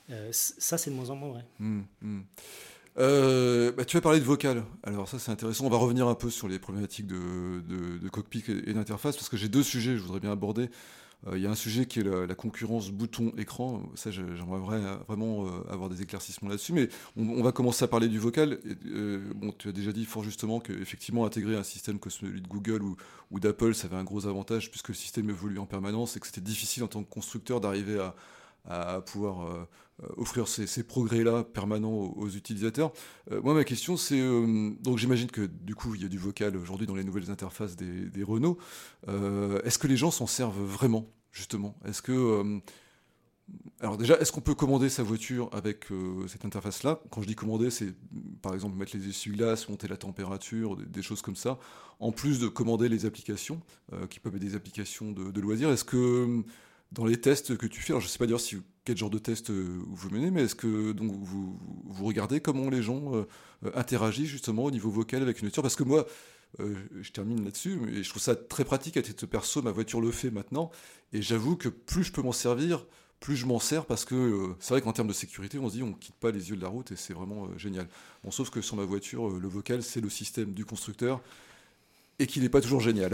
[0.09, 1.45] Euh, ça, c'est de moins en moins vrai.
[2.97, 3.71] Hmm.
[3.77, 4.63] bah, tu as parlé de vocal.
[4.83, 5.65] Alors ça c'est intéressant.
[5.65, 9.37] On va revenir un peu sur les problématiques de, de, cockpit et d'interface parce que
[9.37, 10.69] j'ai deux sujets que je voudrais bien aborder.
[11.25, 13.81] Euh, il y a un sujet qui est la, concurrence bouton-écran.
[13.95, 14.59] Ça, j'aimerais
[15.07, 16.73] vraiment euh, avoir des éclaircissements là-dessus.
[16.73, 18.59] Mais on, va commencer à parler du vocal.
[18.85, 22.47] Euh, bon, tu as déjà dit fort justement qu'effectivement, intégrer un système comme celui de
[22.47, 22.81] Google
[23.31, 26.27] ou d'Apple, ça avait un gros avantage puisque le système évolue en permanence et que
[26.27, 27.99] c'était difficile en tant que constructeur d'arriver
[28.69, 29.67] à, pouvoir
[30.15, 32.91] offrir ces, progrès-là permanents aux, utilisateurs.
[33.43, 34.21] moi, ma question, c'est
[34.81, 37.75] donc j'imagine que du coup, il y a du vocal aujourd'hui dans les nouvelles interfaces
[37.75, 38.57] des, Renault.
[39.07, 41.07] Est-ce que les gens s'en servent vraiment
[41.37, 41.75] justement?
[41.85, 42.11] Est-ce que.
[42.11, 42.59] Euh,
[43.79, 46.99] alors déjà, est-ce qu'on peut commander sa voiture avec euh, cette interface-là?
[47.11, 47.93] Quand je dis commander, c'est
[48.41, 51.57] par exemple mettre les essuie-glaces, monter la température, des, choses comme ça,
[51.99, 53.61] en plus de commander les applications,
[53.93, 55.69] euh, qui peuvent être des applications de, loisirs.
[55.69, 56.43] Est-ce que
[56.91, 59.09] dans les tests que tu fais, alors je ne sais pas dire si, quel genre
[59.09, 63.11] de test vous menez, mais est-ce que donc, vous, vous, regardez comment les gens
[63.75, 65.61] interagissent justement au niveau vocal avec une voiture?
[65.61, 66.07] Parce que moi,
[66.59, 69.61] euh, je termine là-dessus, mais je trouve ça très pratique à titre perso.
[69.61, 70.71] Ma voiture le fait maintenant,
[71.13, 72.85] et j'avoue que plus je peux m'en servir,
[73.19, 75.75] plus je m'en sers parce que euh, c'est vrai qu'en termes de sécurité, on se
[75.75, 77.87] dit on quitte pas les yeux de la route et c'est vraiment euh, génial.
[78.29, 81.21] Sauf que sur ma voiture, le vocal, c'est le système du constructeur
[82.19, 83.13] et qu'il n'est pas toujours génial.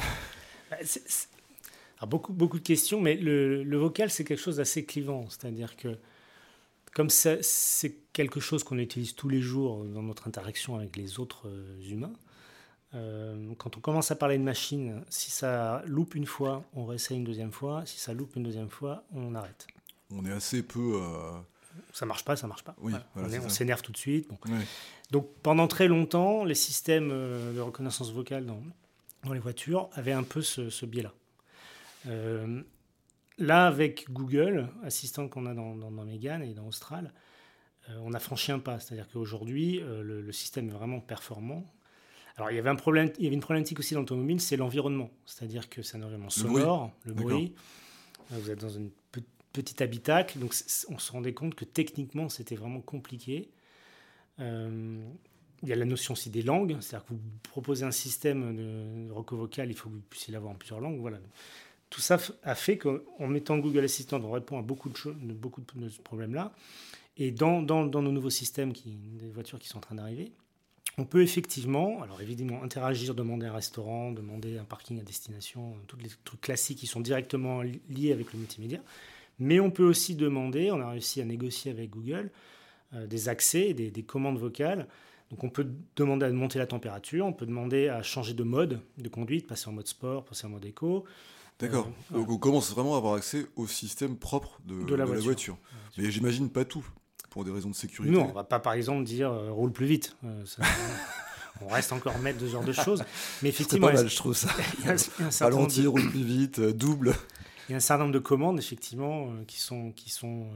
[2.03, 5.25] Alors, beaucoup, beaucoup de questions, mais le, le vocal, c'est quelque chose d'assez clivant.
[5.29, 5.97] C'est-à-dire que
[6.93, 11.49] comme c'est quelque chose qu'on utilise tous les jours dans notre interaction avec les autres
[11.89, 12.11] humains,
[12.93, 17.15] euh, quand on commence à parler de machine, si ça loupe une fois, on réessaye
[17.15, 17.83] une deuxième fois.
[17.85, 19.67] Si ça loupe une deuxième fois, on arrête.
[20.11, 21.01] On est assez peu.
[21.01, 21.31] Euh...
[21.93, 22.75] Ça marche pas, ça marche pas.
[22.81, 24.29] Oui, on s'énerve tout de suite.
[25.09, 28.61] Donc pendant très longtemps, les systèmes euh, de reconnaissance vocale dans,
[29.23, 31.13] dans les voitures avaient un peu ce, biais-là.
[32.07, 32.61] Euh,
[33.37, 37.13] là, avec Google, assistant qu'on a dans, dans, dans, Megan et dans Austral,
[37.99, 38.79] on a franchi un pas.
[38.79, 41.65] C'est-à-dire qu'aujourd'hui, le, le, système est vraiment performant.
[42.37, 44.55] Alors, il y avait un problème, il y avait une problématique aussi dans l'automobile, c'est
[44.55, 45.11] l'environnement.
[45.25, 47.53] C'est-à-dire que c'est un environnement sonore, le bruit.
[48.31, 48.87] Euh, vous êtes dans un
[49.51, 50.55] petit habitacle, donc
[50.87, 53.51] on se rendait compte que techniquement, c'était vraiment compliqué
[55.63, 59.11] il y a la notion aussi des langues, c'est-à-dire que vous proposez un système de
[59.11, 60.99] recours vocal, il faut que vous puissiez l'avoir en plusieurs langues.
[60.99, 61.19] Voilà.
[61.93, 65.89] Tout ça a fait qu'en mettant Google Assistant, on répond à beaucoup de, beaucoup de
[65.89, 66.51] ce problème-là.
[67.17, 70.31] Et dans, nos nouveaux systèmes, des voitures qui sont en train d'arriver,
[70.97, 75.97] on peut effectivement, alors évidemment, interagir, demander un restaurant, demander un parking à destination, tous
[75.97, 78.79] les trucs classiques qui sont directement liés avec le multimédia.
[79.37, 82.31] Mais on peut aussi demander, on a réussi à négocier avec Google,
[82.95, 84.87] euh, des accès, des, des commandes vocales
[85.33, 88.79] donc on peut demander à monter la température, on peut demander à changer de mode
[88.99, 91.05] de conduite, passer en mode sport, passer en mode éco.
[91.59, 91.89] D'accord.
[92.11, 95.57] Euh, Donc on commence vraiment à avoir accès au système propre de, la, voiture.
[95.97, 96.85] Mais j'imagine pas tout,
[97.29, 98.13] pour des raisons de sécurité.
[98.13, 100.15] Non, on va pas par exemple dire euh, roule plus vite.
[100.23, 100.43] Euh,
[101.61, 103.03] on reste encore maître de ce genre de choses.
[103.41, 104.49] Mais effectivement, pas mal, je trouve ça.
[105.39, 107.13] Ralentir, roule plus vite, double.
[107.69, 110.47] Il y a un certain nombre de commandes, effectivement, qui sont, qui sont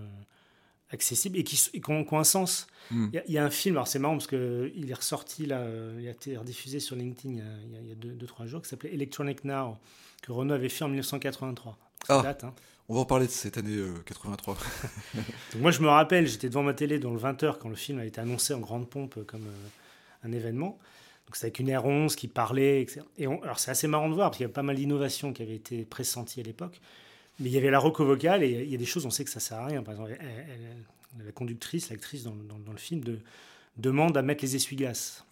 [0.91, 2.67] accessibles et qui, ont, un sens.
[2.91, 3.09] Hmm.
[3.13, 5.65] Il y, a un film, alors c'est marrant parce qu'il est ressorti, là,
[5.99, 9.77] il a été rediffusé sur LinkedIn il y a 2-3 jours, qui s'appelait Electronic Now,
[10.21, 11.77] que Renault avait fait en 1983.
[12.09, 12.53] Ah, date, hein.
[12.89, 14.55] On va en parler de cette année 83.
[14.55, 15.19] Euh,
[15.57, 18.05] moi, je me rappelle, j'étais devant ma télé dans le 20h quand le film a
[18.05, 20.79] été annoncé en grande pompe comme euh, un événement.
[21.25, 23.01] Donc c'est avec une R11 qui parlait, etc.
[23.17, 25.41] Et alors c'est assez marrant de voir parce qu'il y a pas mal d'innovations qui
[25.41, 26.79] avaient été pressenties à l'époque.
[27.39, 29.23] Mais il y avait la roco vocale et il y a des choses, on sait
[29.23, 29.83] que ça sert à rien.
[29.83, 30.17] Par exemple,
[31.23, 33.19] la conductrice, l'actrice dans, dans, le film, de,
[33.77, 35.25] demande à mettre les essuie-glaces.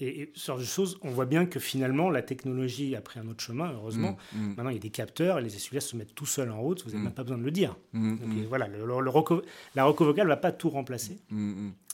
[0.00, 3.28] Et, ce genre de choses, on voit bien que finalement, la technologie a pris un
[3.28, 4.16] autre chemin, heureusement.
[4.32, 4.48] Mm, mm.
[4.48, 6.82] Maintenant, il y a des capteurs et les essuie-glaces se mettent tout seuls en route,
[6.84, 7.04] vous n'avez mm.
[7.04, 7.76] même pas besoin de le dire.
[7.92, 8.84] Donc, voilà, le,
[9.74, 11.18] la roco vocale ne va pas tout remplacer.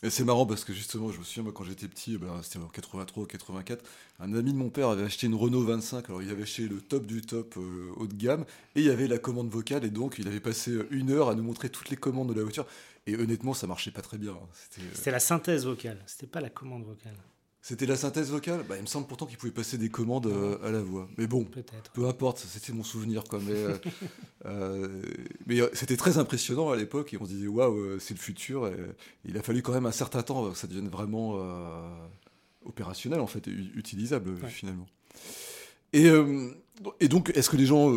[0.05, 2.61] Et c'est marrant parce que justement, je me souviens, moi, quand j'étais petit, ben, c'était
[2.61, 3.85] en 83 ou 84,
[4.21, 6.09] un ami de mon père avait acheté une Renault 25.
[6.09, 8.45] Alors, il avait acheté le top du top euh, haut de gamme
[8.77, 9.85] et il y avait la commande vocale.
[9.85, 12.45] Et donc, il avait passé une heure à nous montrer toutes les commandes de la
[12.45, 12.67] voiture.
[13.09, 14.37] Et honnêtement, ça marchait pas très bien.
[14.53, 17.17] C'était euh, la synthèse vocale, c'était pas la commande vocale.
[17.61, 20.59] C'était la synthèse vocale bah, Il me semble pourtant qu'il pouvait passer des commandes euh,
[20.63, 21.09] à la voix.
[21.19, 21.47] Mais bon,
[21.93, 23.25] peu importe, c'était mon souvenir.
[23.25, 23.41] Quoi.
[23.45, 23.77] Mais, euh,
[24.47, 28.69] euh, c'était très impressionnant à l'époque et on se disait waouh, c'est le futur.
[28.69, 28.77] Et,
[29.25, 31.39] il a fallu quand même un certain temps que ça devienne vraiment
[32.65, 34.87] opérationnel, en fait, utilisable finalement.
[35.93, 36.07] Et,
[37.01, 37.93] et, donc, est-ce que les gens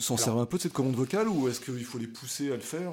[0.00, 2.56] s'en servent un peu de cette commande vocale ou est-ce qu'il faut les pousser à
[2.56, 2.92] le faire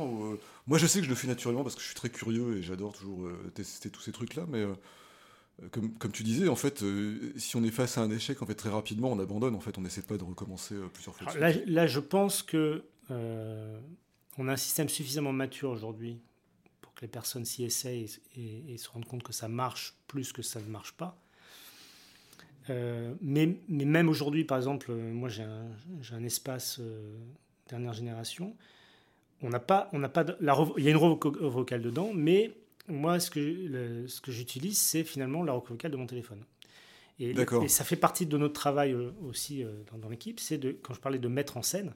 [0.67, 2.61] Moi, je sais que je le fais naturellement parce que je suis très curieux et
[2.61, 4.65] j'adore toujours tester tous ces trucs-là, mais
[5.69, 8.45] comme, comme, tu disais, en fait, euh, si on est face à un échec, en
[8.45, 9.55] fait, très rapidement, on abandonne.
[9.55, 11.37] En fait, on n'essaie pas de recommencer euh, plusieurs fois.
[11.37, 13.79] Là, là, je pense que euh,
[14.37, 16.19] on a un système suffisamment mature aujourd'hui
[16.81, 20.41] pour que les personnes s'y essayent et, se rendent compte que ça marche plus que
[20.41, 21.17] ça ne marche pas.
[22.69, 25.67] mais, mais, même aujourd'hui, par exemple, moi, j'ai un,
[26.11, 26.79] un, espace
[27.69, 28.55] dernière génération.
[29.43, 32.51] On n'a pas, on n'a pas, la, il y a une vocale dedans, mais
[32.91, 36.43] moi, ce que, ce que j'utilise, c'est finalement la rock vocale de mon téléphone.
[37.21, 39.69] Et, et, ça fait partie de notre travail euh, aussi euh,
[40.01, 41.93] dans, l'équipe, c'est de, quand je parlais de mettre en scène,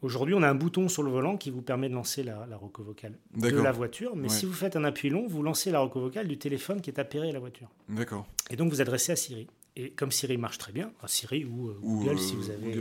[0.00, 2.56] aujourd'hui on a un bouton sur le volant qui vous permet de lancer la, la
[2.56, 5.80] roco vocale de la voiture, mais si vous faites un appui long, vous lancez la
[5.80, 7.68] roco vocale du téléphone qui est appairé à la voiture.
[7.90, 8.26] D'accord.
[8.48, 9.46] Et donc vous adressez à Siri.
[9.76, 12.80] Et comme Siri marche très bien, Siri ou, euh, Google si vous avez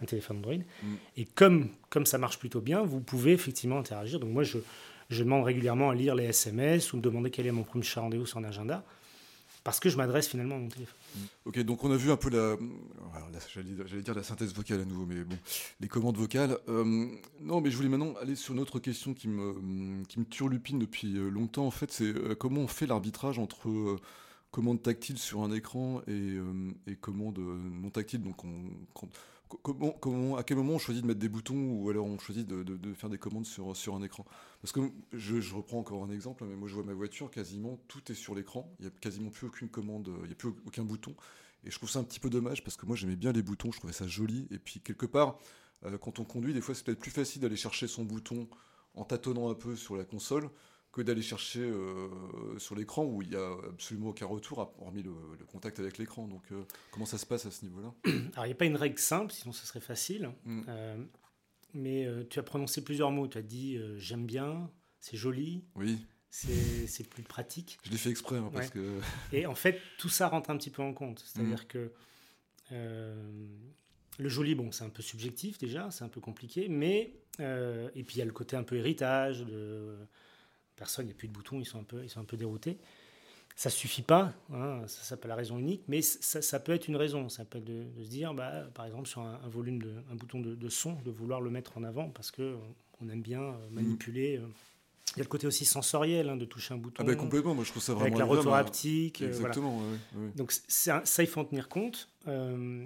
[0.00, 0.94] un téléphone Android, mm.
[1.16, 4.20] et comme, comme ça marche plutôt bien, vous pouvez effectivement interagir.
[4.20, 4.58] Donc moi je
[5.08, 8.26] je demande régulièrement à lire les SMS ou me demander quel est mon premier rendez-vous
[8.26, 8.84] sur un agenda,
[9.64, 10.96] parce que je m'adresse finalement à mon téléphone.
[11.44, 12.56] Ok, donc on a vu un peu la,
[13.86, 15.36] j'allais dire la synthèse vocale à nouveau, mais bon,
[15.80, 16.58] les commandes vocales.
[16.68, 17.06] Euh,
[17.40, 20.78] non, mais je voulais maintenant aller sur une autre question qui me, qui me turlupine
[20.78, 21.66] depuis euh, longtemps.
[21.66, 23.98] En fait, c'est euh, comment on fait l'arbitrage entre
[24.50, 26.38] commande tactile sur un écran et,
[26.86, 28.22] et commande non tactile.
[28.22, 28.70] Donc, on,
[29.48, 32.94] comment, à quel moment on choisit de mettre des boutons ou alors on choisit de,
[32.94, 34.24] faire des commandes sur, sur un écran?
[34.60, 34.80] Parce que
[35.12, 38.34] je, reprends encore un exemple, mais moi je vois ma voiture, quasiment tout est sur
[38.34, 41.14] l'écran, il n'y a quasiment plus aucune commande, il n'y a plus aucun bouton.
[41.64, 43.72] Et je trouve ça un petit peu dommage parce que moi j'aimais bien les boutons,
[43.72, 44.46] je trouvais ça joli.
[44.50, 45.38] Et puis quelque part,
[45.84, 48.48] euh, quand on conduit, des fois c'est peut-être plus facile d'aller chercher son bouton
[48.94, 50.50] en tâtonnant un peu sur la console
[50.98, 52.08] que d'aller chercher euh,
[52.58, 55.12] sur l'écran où il n'y a absolument aucun retour, hormis le,
[55.46, 56.26] contact avec l'écran.
[56.26, 57.94] Donc, euh, comment ça se passe à ce niveau-là?
[58.34, 60.30] Alors, il n'y a pas une règle simple, sinon ce serait facile.
[60.44, 60.62] Mm.
[60.68, 60.96] Euh,
[61.74, 63.28] mais tu as prononcé plusieurs mots.
[63.28, 64.70] Tu as dit j'aime bien,
[65.00, 65.64] c'est joli.
[65.76, 66.04] Oui.
[66.30, 67.78] C'est plus pratique.
[67.84, 68.98] Je l'ai fait exprès, hein, parce que...
[69.32, 71.22] Et en fait, tout ça rentre un petit peu en compte.
[71.24, 71.66] C'est-à-dire mm.
[71.68, 71.92] que
[72.70, 77.14] le joli, bon, c'est un peu subjectif déjà, c'est un peu compliqué, mais...
[77.38, 79.96] et puis, il y a le côté un peu héritage de
[80.78, 82.36] personne, il n'y a plus de boutons, ils sont un peu, ils sont un peu
[82.36, 82.78] déroutés.
[83.56, 87.28] Ça suffit pas, hein, ça pas la raison unique, mais ça, peut être une raison.
[87.28, 90.38] Ça peut être de, se dire, bah, par exemple, sur un, volume, de, un bouton
[90.40, 92.56] de, son, de vouloir le mettre en avant parce que
[93.00, 94.46] on aime bien euh, manipuler euh,
[95.14, 97.02] Il y a le côté aussi sensoriel hein, de toucher un bouton.
[97.02, 98.58] Ah ben complètement, moi je trouve ça vraiment Avec la retour hein.
[98.58, 99.22] haptique.
[99.22, 99.38] euh, voilà.
[99.38, 100.32] Exactement, ouais, ouais, ouais.
[100.36, 100.52] Donc
[100.86, 102.08] un- ça, il faut en tenir compte.
[102.28, 102.84] Euh,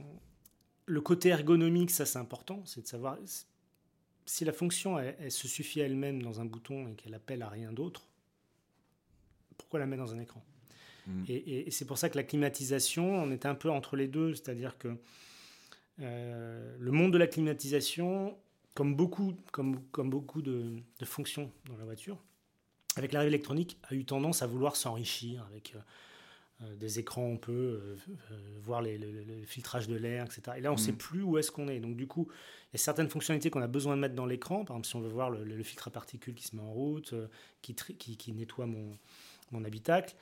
[0.87, 3.17] le côté ergonomique, ça c'est important, c'est de savoir
[4.33, 7.43] si la fonction elle, elle se suffit à elle-même dans un bouton et qu'elle appelle
[7.43, 8.09] à rien d'autre.
[9.59, 10.43] Pourquoi la mettre dans un écran?
[11.07, 11.25] Mm.
[11.29, 14.09] Et, et- et c'est pour ça que la climatisation, on était un peu entre les
[14.09, 14.97] deux, c'est-à-dire que
[16.01, 18.37] euh, le monde de la climatisation,
[18.73, 22.19] comme beaucoup, comme, comme beaucoup de, de fonctions dans la voiture,
[22.97, 25.81] avec l'arrivée électronique, a eu tendance à vouloir s'enrichir avec euh,
[26.79, 27.97] des écrans, on peut euh,
[28.31, 30.43] euh, voir les- le, filtrage de l'air, etc.
[30.59, 30.99] Et là, on ne sait Mhm.
[30.99, 31.81] plus où est-ce qu'on est.
[31.81, 32.29] Donc, du coup,
[32.73, 34.65] il y a certaines fonctionnalités qu'on a besoin de mettre dans l'écran.
[34.65, 37.13] Par exemple, si on veut voir le, filtre à particules qui se met en route,
[37.13, 37.27] euh,
[37.63, 38.97] qui, tri- qui, qui nettoie mon,
[39.51, 40.15] mon habitacle,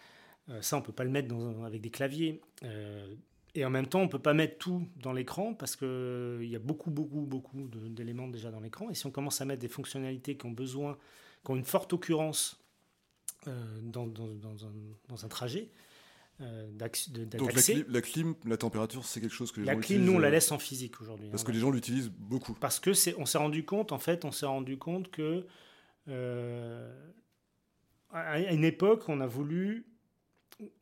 [0.48, 2.40] euh, ça, on ne peut pas le mettre dans- avec des claviers.
[2.64, 3.14] Euh,
[3.54, 6.54] et en même temps, on ne peut pas mettre tout dans l'écran parce qu'il y
[6.56, 8.90] a beaucoup, beaucoup, beaucoup d'éléments déjà dans l'écran.
[8.90, 10.96] Et si on commence à mettre des fonctionnalités qui ont besoin,
[11.44, 12.60] qui ont une forte occurrence
[13.48, 14.72] euh, dans, dans- dans un,
[15.08, 15.68] dans un trajet,
[16.40, 19.74] euh, de- Donc la, clim, la clim, la température, c'est quelque chose que les la
[19.74, 21.28] gens clim, nous, on la euh, laisse en physique aujourd'hui.
[21.30, 21.46] Parce hein.
[21.46, 22.54] que les gens l'utilisent beaucoup.
[22.54, 25.46] Parce que c'est, on s'est rendu compte, en fait, on s'est rendu compte que
[26.08, 26.92] euh,
[28.12, 29.86] à une époque, on a voulu,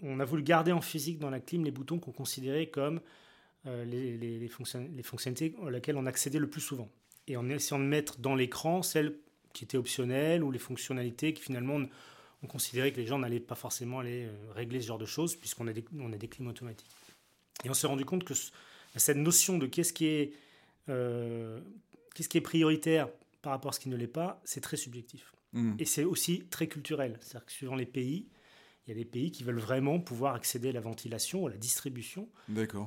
[0.02, 3.00] on a voulu garder en physique dans la clim les boutons qu'on considérait comme
[3.66, 6.88] euh, les, les- les fonctionnalités, les fonctionnalités auxquelles on accédait le plus souvent.
[7.26, 9.18] Et en essayant de mettre dans l'écran celles
[9.52, 11.80] qui étaient optionnelles ou les fonctionnalités qui finalement
[12.42, 15.06] on, on considérait que les gens n'allaient pas forcément aller euh, régler ce genre de
[15.06, 16.90] choses puisqu'on a des, on a des clims automatiques.
[17.64, 18.50] Et on s'est rendu compte que ce-
[18.96, 20.32] cette notion de qu'est-ce qui est
[20.88, 21.60] euh,
[22.14, 23.08] qu'est-ce qui est prioritaire
[23.42, 25.32] par rapport à ce qui ne l'est pas, c'est très subjectif.
[25.52, 25.74] Mm.
[25.78, 27.18] Et c'est aussi très culturel.
[27.20, 28.26] C'est-à-dire que suivant les pays,
[28.88, 31.56] il y a des pays qui veulent vraiment pouvoir accéder à la ventilation, à la
[31.58, 32.26] distribution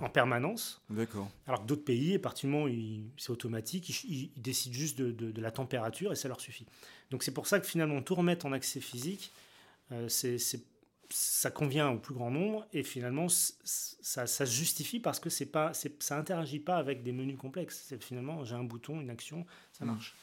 [0.02, 1.30] en permanence, d'accord.
[1.46, 2.74] alors que d'autres pays, à partir du moment
[3.18, 6.66] c'est automatique, ils, décident juste de, de- de la température et ça leur suffit.
[7.12, 9.32] Donc c'est pour ça que finalement tout remettre en accès physique,
[9.92, 10.38] euh, c'est-
[11.14, 15.46] ça convient au plus grand nombre et finalement ça, ça se justifie parce que c'est
[15.46, 17.84] pas, c'est- ça interagit pas avec des menus complexes.
[17.88, 19.90] C'est finalement j'ai un bouton, une action, ça Mm.
[19.90, 20.16] marche.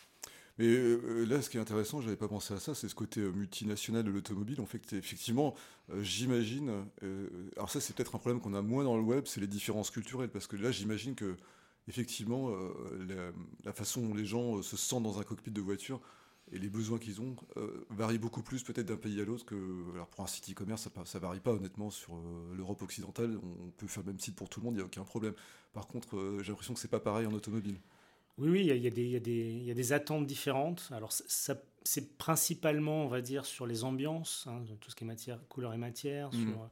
[0.58, 3.20] Mais euh, là, ce qui est intéressant, j'avais pas pensé à ça, c'est ce côté
[3.20, 4.60] euh, multinational de l'automobile.
[4.60, 5.54] En fait, effectivement,
[5.90, 6.84] euh, j'imagine.
[7.56, 9.90] alors ça, c'est peut-être un problème qu'on a moins dans le web, c'est les différences
[9.90, 11.36] culturelles, parce que là, j'imagine que
[11.86, 12.52] effectivement,
[13.64, 16.02] la, façon dont les gens se sentent dans un cockpit de voiture
[16.52, 17.34] et les besoins qu'ils ont
[17.88, 19.54] varient beaucoup plus peut-être d'un pays à l'autre que.
[19.94, 22.20] Alors pour un site e-commerce, ça, ça varie pas honnêtement sur
[22.54, 23.38] l'Europe occidentale.
[23.42, 25.32] On peut faire le même site pour tout le monde, il n'y a aucun problème.
[25.72, 27.78] Par contre, j'ai l'impression que c'est pas pareil en automobile.
[28.38, 29.92] Oui, oui, il y y, a des- il y a des- il y a des
[29.92, 30.88] attentes différentes.
[30.92, 35.06] Alors, ça- c'est principalement, on va dire, sur les ambiances, hein, tout ce qui est
[35.06, 36.40] matière, couleur et matière, Mhm.
[36.52, 36.70] sur,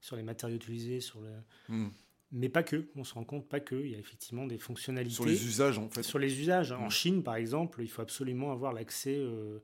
[0.00, 1.30] sur les matériaux utilisés, sur le...
[1.68, 1.90] Mm.
[2.32, 2.88] mais pas que.
[2.96, 3.74] On se rend compte pas que.
[3.76, 6.02] Il y a effectivement des fonctionnalités Sur les usages, en fait.
[6.02, 6.72] Sur les usages.
[6.72, 6.90] En Mhm.
[6.90, 9.58] Chine, par exemple, il faut absolument avoir l'accès euh,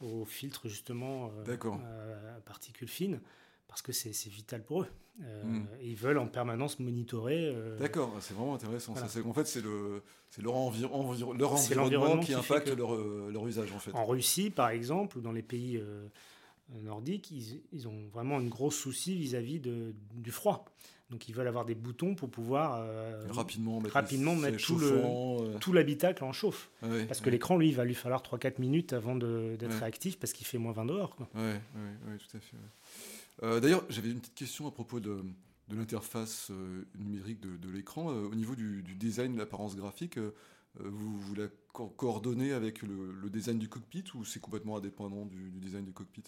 [0.00, 1.80] aux filtres justement euh, D'accord.
[1.80, 3.20] à particules fines
[3.72, 4.86] parce que c'est vital pour eux.
[5.22, 5.42] Euh,
[5.80, 7.46] et Ils veulent en permanence monitorer.
[7.46, 8.92] euh, D'accord, c'est vraiment intéressant.
[8.92, 9.08] Voilà.
[9.26, 10.02] En fait, c'est le,
[10.42, 10.82] leur, envi-
[11.38, 13.92] leur environnement qui impacte leur, euh, leur usage, en fait.
[13.94, 16.06] En Russie, par exemple, ou dans les pays euh,
[16.82, 20.66] nordiques, ils, ils ont vraiment un gros souci vis-à-vis du froid.
[21.10, 22.82] Donc ils veulent avoir des boutons pour pouvoir
[23.30, 24.58] rapidement mettre, rapidement mettre
[25.60, 26.70] tout l'habitacle en chauffe.
[26.82, 29.78] ouais, Parce que ouais, l'écran, lui, il va lui falloir 3-4 minutes avant d'être Ouais.
[29.78, 31.14] réactif parce qu'il fait moins 20 dehors.
[31.34, 32.56] ouais, ouais, tout à fait.
[33.42, 35.22] Euh, D'ailleurs, j'avais une petite question à propos de,
[35.70, 38.10] l'interface euh, numérique de, l'écran.
[38.10, 40.18] Euh, au niveau du, design, de l'apparence graphique,
[40.78, 45.50] vous, vous la co- coordonnez avec le, design du cockpit ou c'est complètement indépendant du,
[45.60, 46.24] design du cockpit?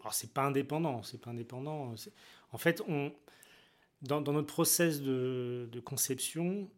[0.00, 1.94] Alors c'est pas indépendant, c'est pas indépendant.
[2.52, 2.82] En fait,
[4.02, 6.68] dans, notre process de, conception,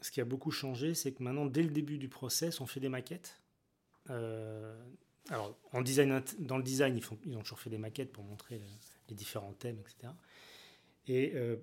[0.00, 2.80] ce qui a beaucoup changé, c'est que maintenant, dès le début du process, on fait
[2.80, 3.40] des maquettes.
[5.30, 8.24] Alors, en design, dans le design, ils, font, ils ont toujours fait des maquettes pour
[8.24, 8.64] montrer le-
[9.08, 10.12] les différents thèmes, etc.
[11.08, 11.56] Et euh,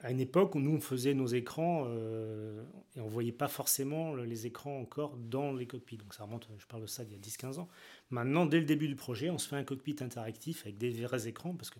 [0.00, 2.62] à une époque où nous, on faisait nos écrans euh,
[2.96, 5.96] et on voyait pas forcément le- les écrans encore dans les cockpits.
[5.96, 7.68] Donc ça remonte, je parle de ça d'il y a 10-15 ans.
[8.10, 11.26] Maintenant, dès le début du projet, on se fait un cockpit interactif avec des vrais
[11.28, 11.78] écrans, parce que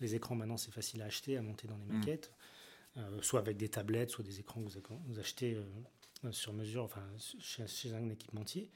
[0.00, 1.98] les écrans, maintenant, c'est facile à acheter, à monter dans les Mm.
[1.98, 2.32] maquettes,
[2.96, 5.54] euh, soit avec des tablettes, soit des écrans que vous, ac- vous achetez
[6.24, 7.02] euh, sur mesure, enfin,
[7.38, 8.70] chez, chez un équipementier.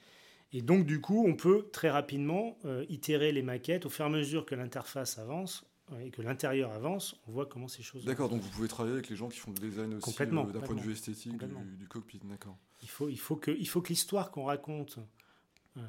[0.53, 4.07] Et donc, du coup, on peut très rapidement euh, itérer les maquettes au fur et
[4.07, 8.03] à mesure que l'interface avance euh, et que l'intérieur avance, on voit comment ces choses.
[8.03, 10.59] D'accord, donc vous pouvez travailler avec les gens qui font le design aussi euh, d'un
[10.59, 12.19] point de vue esthétique du, du cockpit.
[12.23, 12.57] D'accord.
[12.81, 14.99] Il faut, il faut que, il faut que l'histoire qu'on raconte,
[15.77, 15.81] euh,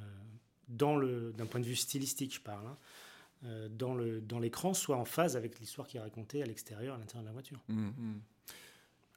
[0.68, 4.96] dans le, d'un point de vue stylistique, je parle, hein, dans, le, dans l'écran, soit
[4.96, 7.60] en phase avec l'histoire qui est racontée à l'extérieur, à l'intérieur de la voiture.
[7.68, 8.20] Mm, mm.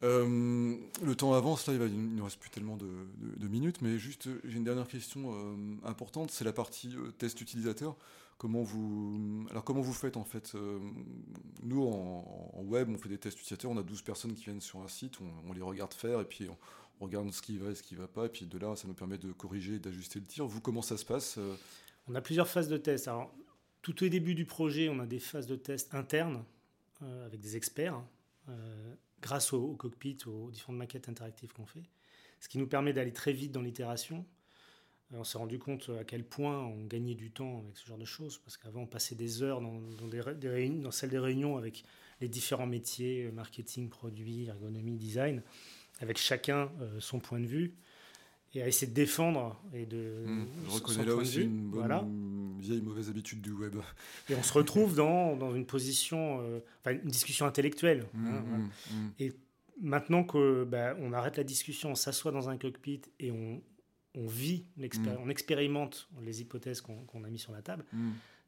[0.04, 4.64] Euh, le temps avance, il ne reste plus tellement de, minutes, mais juste, j'ai une
[4.64, 7.96] dernière question euh, importante, c'est la partie euh, test utilisateur.
[8.38, 10.56] Comment vous, alors comment vous faites en fait
[11.62, 14.80] Nous, en, web, on fait des tests utilisateurs, on a 12 personnes qui viennent sur
[14.80, 17.84] un site, on, les regarde faire, et puis on, regarde ce qui va et ce
[17.84, 20.20] qui ne va pas, et puis de là, ça nous permet de corriger et d'ajuster
[20.20, 20.48] le tir.
[20.48, 21.38] Vous, comment ça se passe
[22.08, 23.08] On a plusieurs phases de test.
[23.08, 23.32] Alors,
[23.84, 26.44] tout au début du projet, on a des phases de test internes
[27.02, 28.02] avec des experts
[29.22, 31.84] grâce au, cockpit, aux différentes maquettes interactives qu'on fait,
[32.40, 34.26] ce qui nous permet d'aller très vite dans l'itération.
[35.14, 37.98] Euh, on s'est rendu compte à quel point on gagnait du temps avec ce genre
[37.98, 41.58] de choses, parce qu'avant on passait des heures dans, des, réunions, dans celle des réunions
[41.58, 41.84] avec
[42.20, 45.42] les différents métiers, euh, marketing, produit, ergonomie, design,
[46.00, 47.76] avec chacun euh, son point de vue
[48.54, 50.24] et à essayer de défendre et de.
[50.26, 53.76] Mmh, je reconnais là aussi une bonne vieille mauvaise habitude du web.
[54.30, 58.06] Et on se retrouve dans, dans une position, euh, enfin une discussion intellectuelle.
[58.14, 58.44] Mmh, hein,
[58.92, 59.34] mmh, et
[59.82, 63.62] maintenant que bah, on arrête la discussion, on s'assoit dans un cockpit et on,
[64.16, 64.66] on vit,
[65.20, 67.86] on expérimente les hypothèses qu'on a mis sur la table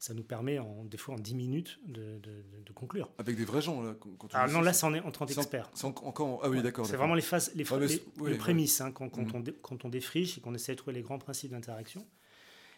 [0.04, 3.10] ça nous permet, en, des fois en 10 minutes, de, de, conclure.
[3.16, 3.94] Avec des vrais gens, là
[4.34, 5.70] Ah non, là, c'est en, en 30 experts.
[5.82, 6.84] encore, ah oui, d'accord.
[6.84, 10.42] C'est vraiment les phases, les, les, prémices, hein, quand, quand, on, quand on défriche et
[10.42, 12.06] qu'on essaie de trouver les grands principes d'interaction.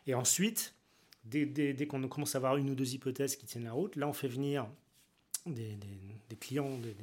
[0.06, 0.76] Et ensuite,
[1.24, 3.96] dès, dès, dès qu'on commence à avoir une ou deux hypothèses qui tiennent la route,
[3.96, 4.68] là, on fait venir
[5.46, 5.98] des, des,
[6.28, 6.94] des clients de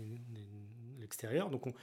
[1.01, 1.49] l'extérieur.
[1.49, 1.73] Donc, on,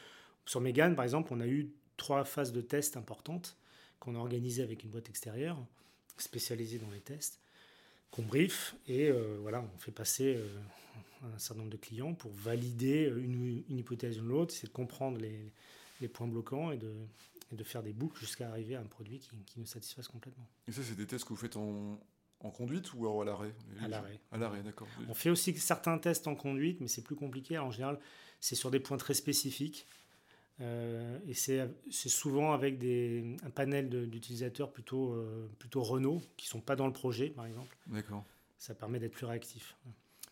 [0.47, 3.59] sur Megan, par exemple, on a eu trois phases de tests importantes
[3.99, 5.59] qu'on a organisées avec une boîte extérieure
[6.16, 7.38] spécialisée dans les tests
[8.11, 10.47] qu'on brief et euh, voilà, on fait passer euh,
[11.35, 15.19] un certain nombre de clients pour valider une, une hypothèse ou l'autre, c'est de comprendre
[15.19, 15.53] les,
[16.01, 16.93] les, points bloquants et de,
[17.53, 20.47] et de faire des boucles jusqu'à arriver à un produit qui, qui, nous satisfasse complètement.
[20.67, 22.01] Et ça, c'est des tests que vous faites en,
[22.41, 23.55] en conduite ou à l'arrêt?
[23.81, 24.21] À l'arrêt.
[24.33, 24.89] À l'arrêt, d'accord.
[25.09, 27.59] On fait aussi certains tests en conduite, mais c'est plus compliqué.
[27.59, 27.99] En général,
[28.41, 29.87] c'est sur des points très spécifiques.
[30.61, 36.51] Euh, et c'est souvent avec des, un panel d'utilisateurs plutôt, euh, plutôt Renault, qui ne
[36.51, 37.77] sont pas dans le projet, par exemple.
[37.87, 38.25] D'accord.
[38.59, 39.77] Ça permet d'être plus réactif.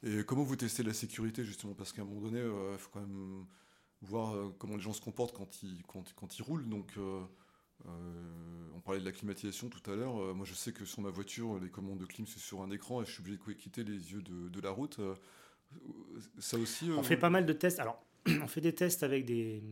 [0.02, 1.74] Et comment vous testez la sécurité, justement?
[1.74, 3.46] Parce qu'à un moment donné, euh, il faut quand même
[4.02, 6.68] voir comment les gens se comportent quand ils, quand, quand ils roulent.
[6.68, 6.92] Donc,
[7.86, 10.34] on parlait de la climatisation tout à l'heure.
[10.36, 13.02] moi, je sais que sur ma voiture, les commandes de clim, c'est sur un écran
[13.02, 15.00] et je suis obligé de quitter les yeux de, de la route.
[16.38, 16.90] ça aussi.
[16.90, 17.80] On fait pas mal de tests.
[17.80, 18.04] Alors,
[18.42, 19.62] on fait des tests avec des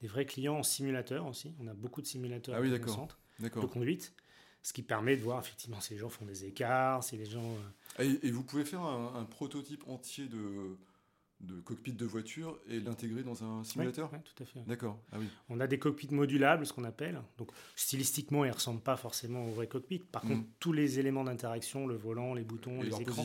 [0.00, 1.54] des vrais clients en simulateur aussi.
[1.60, 4.14] On a beaucoup de simulateurs ah oui, dans le centre de conduite,
[4.62, 7.56] ce qui permet de voir effectivement si les gens font des écarts, si les gens...
[8.00, 10.76] Euh, et, vous pouvez faire un prototype entier de,
[11.40, 14.60] de cockpit de voiture et l'intégrer dans un simulateur Oui, tout à fait.
[14.66, 14.98] D'accord.
[15.12, 15.26] Ah oui.
[15.48, 17.20] On a des cockpits modulables, ce qu'on appelle.
[17.36, 19.98] Donc, stylistiquement, ils ne ressemblent pas forcément au vrai cockpit.
[19.98, 20.28] Par mm.
[20.28, 23.24] contre, tous les éléments d'interaction, le volant, les boutons, les écrans,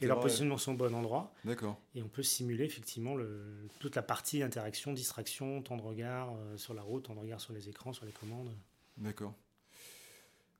[0.00, 1.34] et leur positionnement sont au bon endroit.
[1.44, 1.78] D'accord.
[1.94, 6.56] Et on peut simuler effectivement le, toute la partie interaction, distraction, temps de regard euh,
[6.56, 8.50] sur la route, temps de regard sur les écrans, sur les commandes.
[8.96, 9.34] D'accord.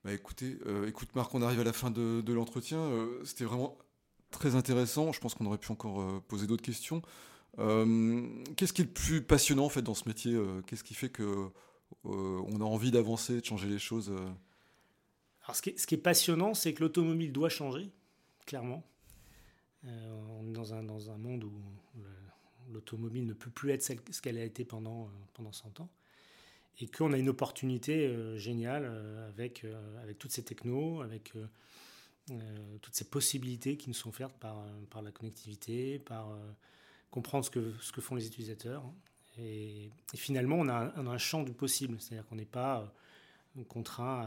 [0.05, 2.79] Bah écoutez, euh, écoute Marc, on arrive à la fin de, de l'entretien.
[2.79, 3.77] Euh, c'était vraiment
[4.31, 5.13] très intéressant.
[5.13, 7.03] Je pense qu'on aurait pu encore euh, poser d'autres questions.
[7.59, 8.27] Euh,
[8.57, 11.11] qu'est-ce qui est le plus passionnant en fait dans ce métier euh, Qu'est-ce qui fait
[11.11, 11.51] que
[12.05, 14.13] on a envie d'avancer, de changer les choses
[15.43, 17.91] Alors, ce qui est, passionnant, c'est que l'automobile doit changer,
[18.47, 18.85] clairement.
[19.83, 21.53] on est dans un, dans un monde où
[22.73, 25.91] l'automobile ne peut plus être ce qu'elle a été pendant, pendant 100 ans.
[26.81, 28.87] Et qu'on a une opportunité géniale
[29.29, 29.67] avec,
[30.01, 31.35] avec toutes ces technos, avec
[32.31, 36.53] euh, toutes ces possibilités qui nous sont offertes par, par la connectivité, par euh,
[37.11, 38.85] comprendre ce que, ce que font les utilisateurs.
[39.39, 42.93] Et, finalement, on a, un, un champ du possible, c'est-à-dire qu'on n'est pas
[43.59, 44.23] euh, contraint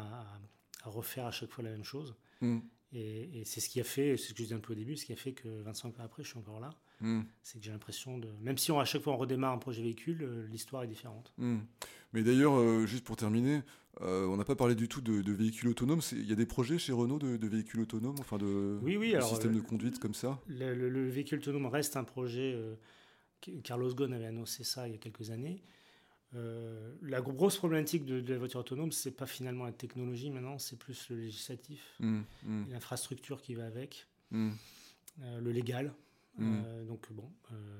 [0.83, 2.15] à, refaire à chaque fois la même chose.
[2.41, 2.59] Mm.
[2.93, 4.97] Et, c'est ce qui a fait, c'est ce que je disais un peu au début,
[4.97, 6.71] ce qui a fait que 25 ans après, je suis encore là.
[7.03, 7.21] Mm.
[7.43, 8.27] C'est que j'ai l'impression de.
[8.41, 11.31] Même si on, à chaque fois on redémarre un projet véhicule, l'histoire est différente.
[11.37, 11.59] Mm.
[12.13, 13.61] Mais d'ailleurs, juste pour terminer,
[14.01, 16.01] euh, on n'a pas parlé du tout de, véhicules autonomes.
[16.11, 19.53] Il y a des projets chez Renault de, véhicules autonomes, enfin de, oui, oui, système
[19.53, 20.39] de conduite comme ça?
[20.47, 22.53] le, véhicule autonome reste un projet.
[22.55, 22.75] Euh,
[23.63, 25.61] Carlos Ghosn avait annoncé ça il y a quelques années.
[26.35, 30.79] Euh, la grosse problématique de, la voiture autonome, c'est pas finalement la technologie maintenant, c'est
[30.79, 32.63] plus le législatif, mmh, mmh.
[32.71, 34.51] l'infrastructure qui va avec, mmh.
[35.39, 35.93] le légal.
[36.38, 37.29] Donc bon,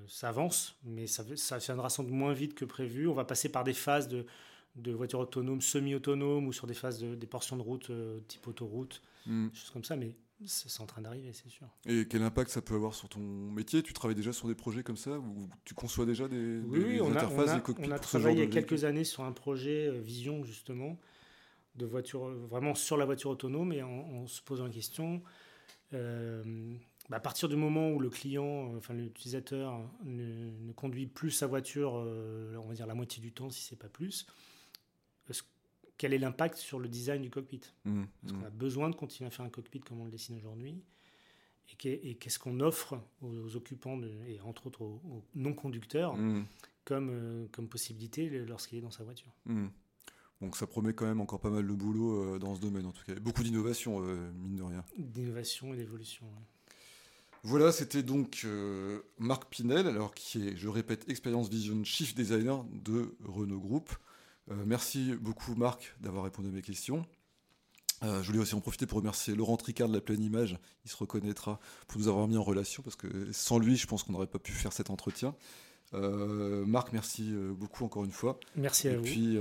[0.08, 3.08] ça avance, mais ça, ça viendra sans doute moins vite que prévu.
[3.08, 4.26] On va passer par des phases de,
[4.76, 8.48] de voitures autonomes, semi-autonomes ou sur des phases de, des portions de route euh, type
[8.48, 9.50] autoroute, mm.
[9.54, 11.68] choses comme ça, mais c'est en train d'arriver, c'est sûr.
[11.86, 13.82] Et quel impact ça peut avoir sur ton métier?
[13.82, 17.12] Tu travailles déjà sur des projets comme ça ou tu conçois déjà des, oui, on
[17.12, 20.44] interfaces, a, on a, travaillé il y a quelques années sur un projet euh, Vision
[20.44, 21.00] justement
[21.76, 25.24] de voiture, vraiment sur la voiture autonome et en, se posant la question
[27.10, 31.48] bah, à partir du moment où le client, euh, enfin l'utilisateur, ne, conduit plus sa
[31.48, 34.28] voiture, euh, on va dire la moitié du temps, si c'est pas plus,
[35.98, 37.62] quel est l'impact sur le design du cockpit?
[37.86, 38.46] Mmh, Est-ce qu'on mmh.
[38.46, 40.82] a besoin de continuer à faire un cockpit comme on le dessine aujourd'hui?
[41.86, 46.46] Et qu'est-ce qu'on offre aux, occupants, et entre autres aux, non-conducteurs, mmh.
[46.84, 49.34] comme, euh, comme possibilité lorsqu'il est dans sa voiture?
[50.42, 53.04] Donc ça promet quand même encore pas mal de boulot dans ce domaine en tout
[53.06, 53.16] cas.
[53.16, 54.84] Beaucoup d'innovation, mine de rien.
[54.98, 56.26] D'innovation et d'évolution.
[57.46, 62.64] Voilà, c'était donc euh, Marc Pinel, alors qui est, je répète, Experience Vision Chief Designer
[62.72, 63.90] de Renault Group.
[64.50, 67.06] Euh, merci beaucoup Marc d'avoir répondu à mes questions.
[68.02, 70.92] Euh, je voulais aussi en profiter pour remercier Laurent Tricard de la pleine image, il
[70.92, 74.14] se reconnaîtra, pour nous avoir mis en relation, parce que sans lui, je pense qu'on
[74.14, 75.36] n'aurait pas pu faire cet entretien.
[75.92, 78.40] Marc, merci beaucoup encore une fois.
[78.56, 79.06] Merci à vous.
[79.06, 79.38] Et puis,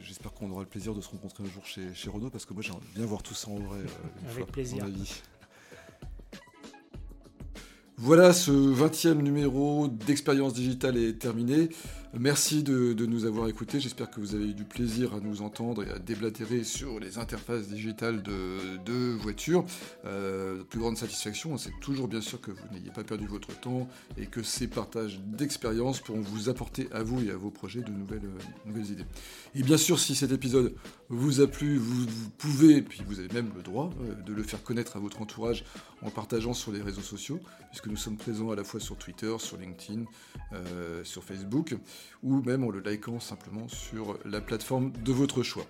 [0.00, 2.54] j'espère qu'on aura le plaisir de se rencontrer un jour chez, chez Renault, parce que
[2.54, 3.80] moi, j'aimerais bien voir tout ça en vrai.
[4.30, 4.86] Avec plaisir.
[7.98, 11.68] Voilà, ce 20e numéro d'Expérience Digitale est terminé.
[12.20, 13.80] Merci de, nous avoir écoutés.
[13.80, 17.16] J'espère que vous avez eu du plaisir à nous entendre et à déblatérer sur les
[17.16, 19.64] interfaces digitales de, voitures.
[20.04, 23.88] Euh, plus grande satisfaction, c'est toujours bien sûr que vous n'ayez pas perdu votre temps
[24.18, 27.90] et que ces partages d'expérience pourront vous apporter à vous et à vos projets de
[27.90, 28.28] nouvelles,
[28.66, 29.06] euh, idées.
[29.54, 30.74] Et bien sûr, si cet épisode
[31.08, 32.06] vous a plu, vous,
[32.36, 35.64] pouvez, puis vous avez même le droit euh, de le faire connaître à votre entourage
[36.02, 37.40] en partageant sur les réseaux sociaux,
[37.70, 40.04] puisque nous sommes présents à la fois sur Twitter, sur LinkedIn,
[41.04, 41.76] sur Facebook
[42.22, 45.66] ou même en le likant simplement sur la plateforme de votre choix.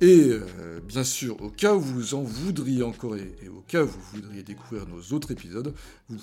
[0.00, 3.88] Et euh, bien sûr, au cas où vous en voudriez encore et, au cas où
[3.88, 5.74] vous voudriez découvrir nos autres épisodes,
[6.08, 6.16] vous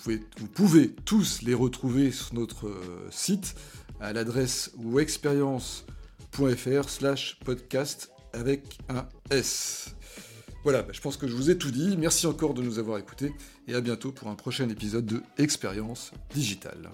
[0.48, 3.56] pouvez, tous les retrouver sur notre euh, site
[4.00, 9.94] à l'adresse wexperience.fr slash podcast avec un S.
[10.64, 11.96] Voilà, je pense que je vous ai tout dit.
[11.98, 13.34] Merci encore de nous avoir écoutés
[13.68, 16.90] et à bientôt pour un prochain épisode de Expérience Digitale.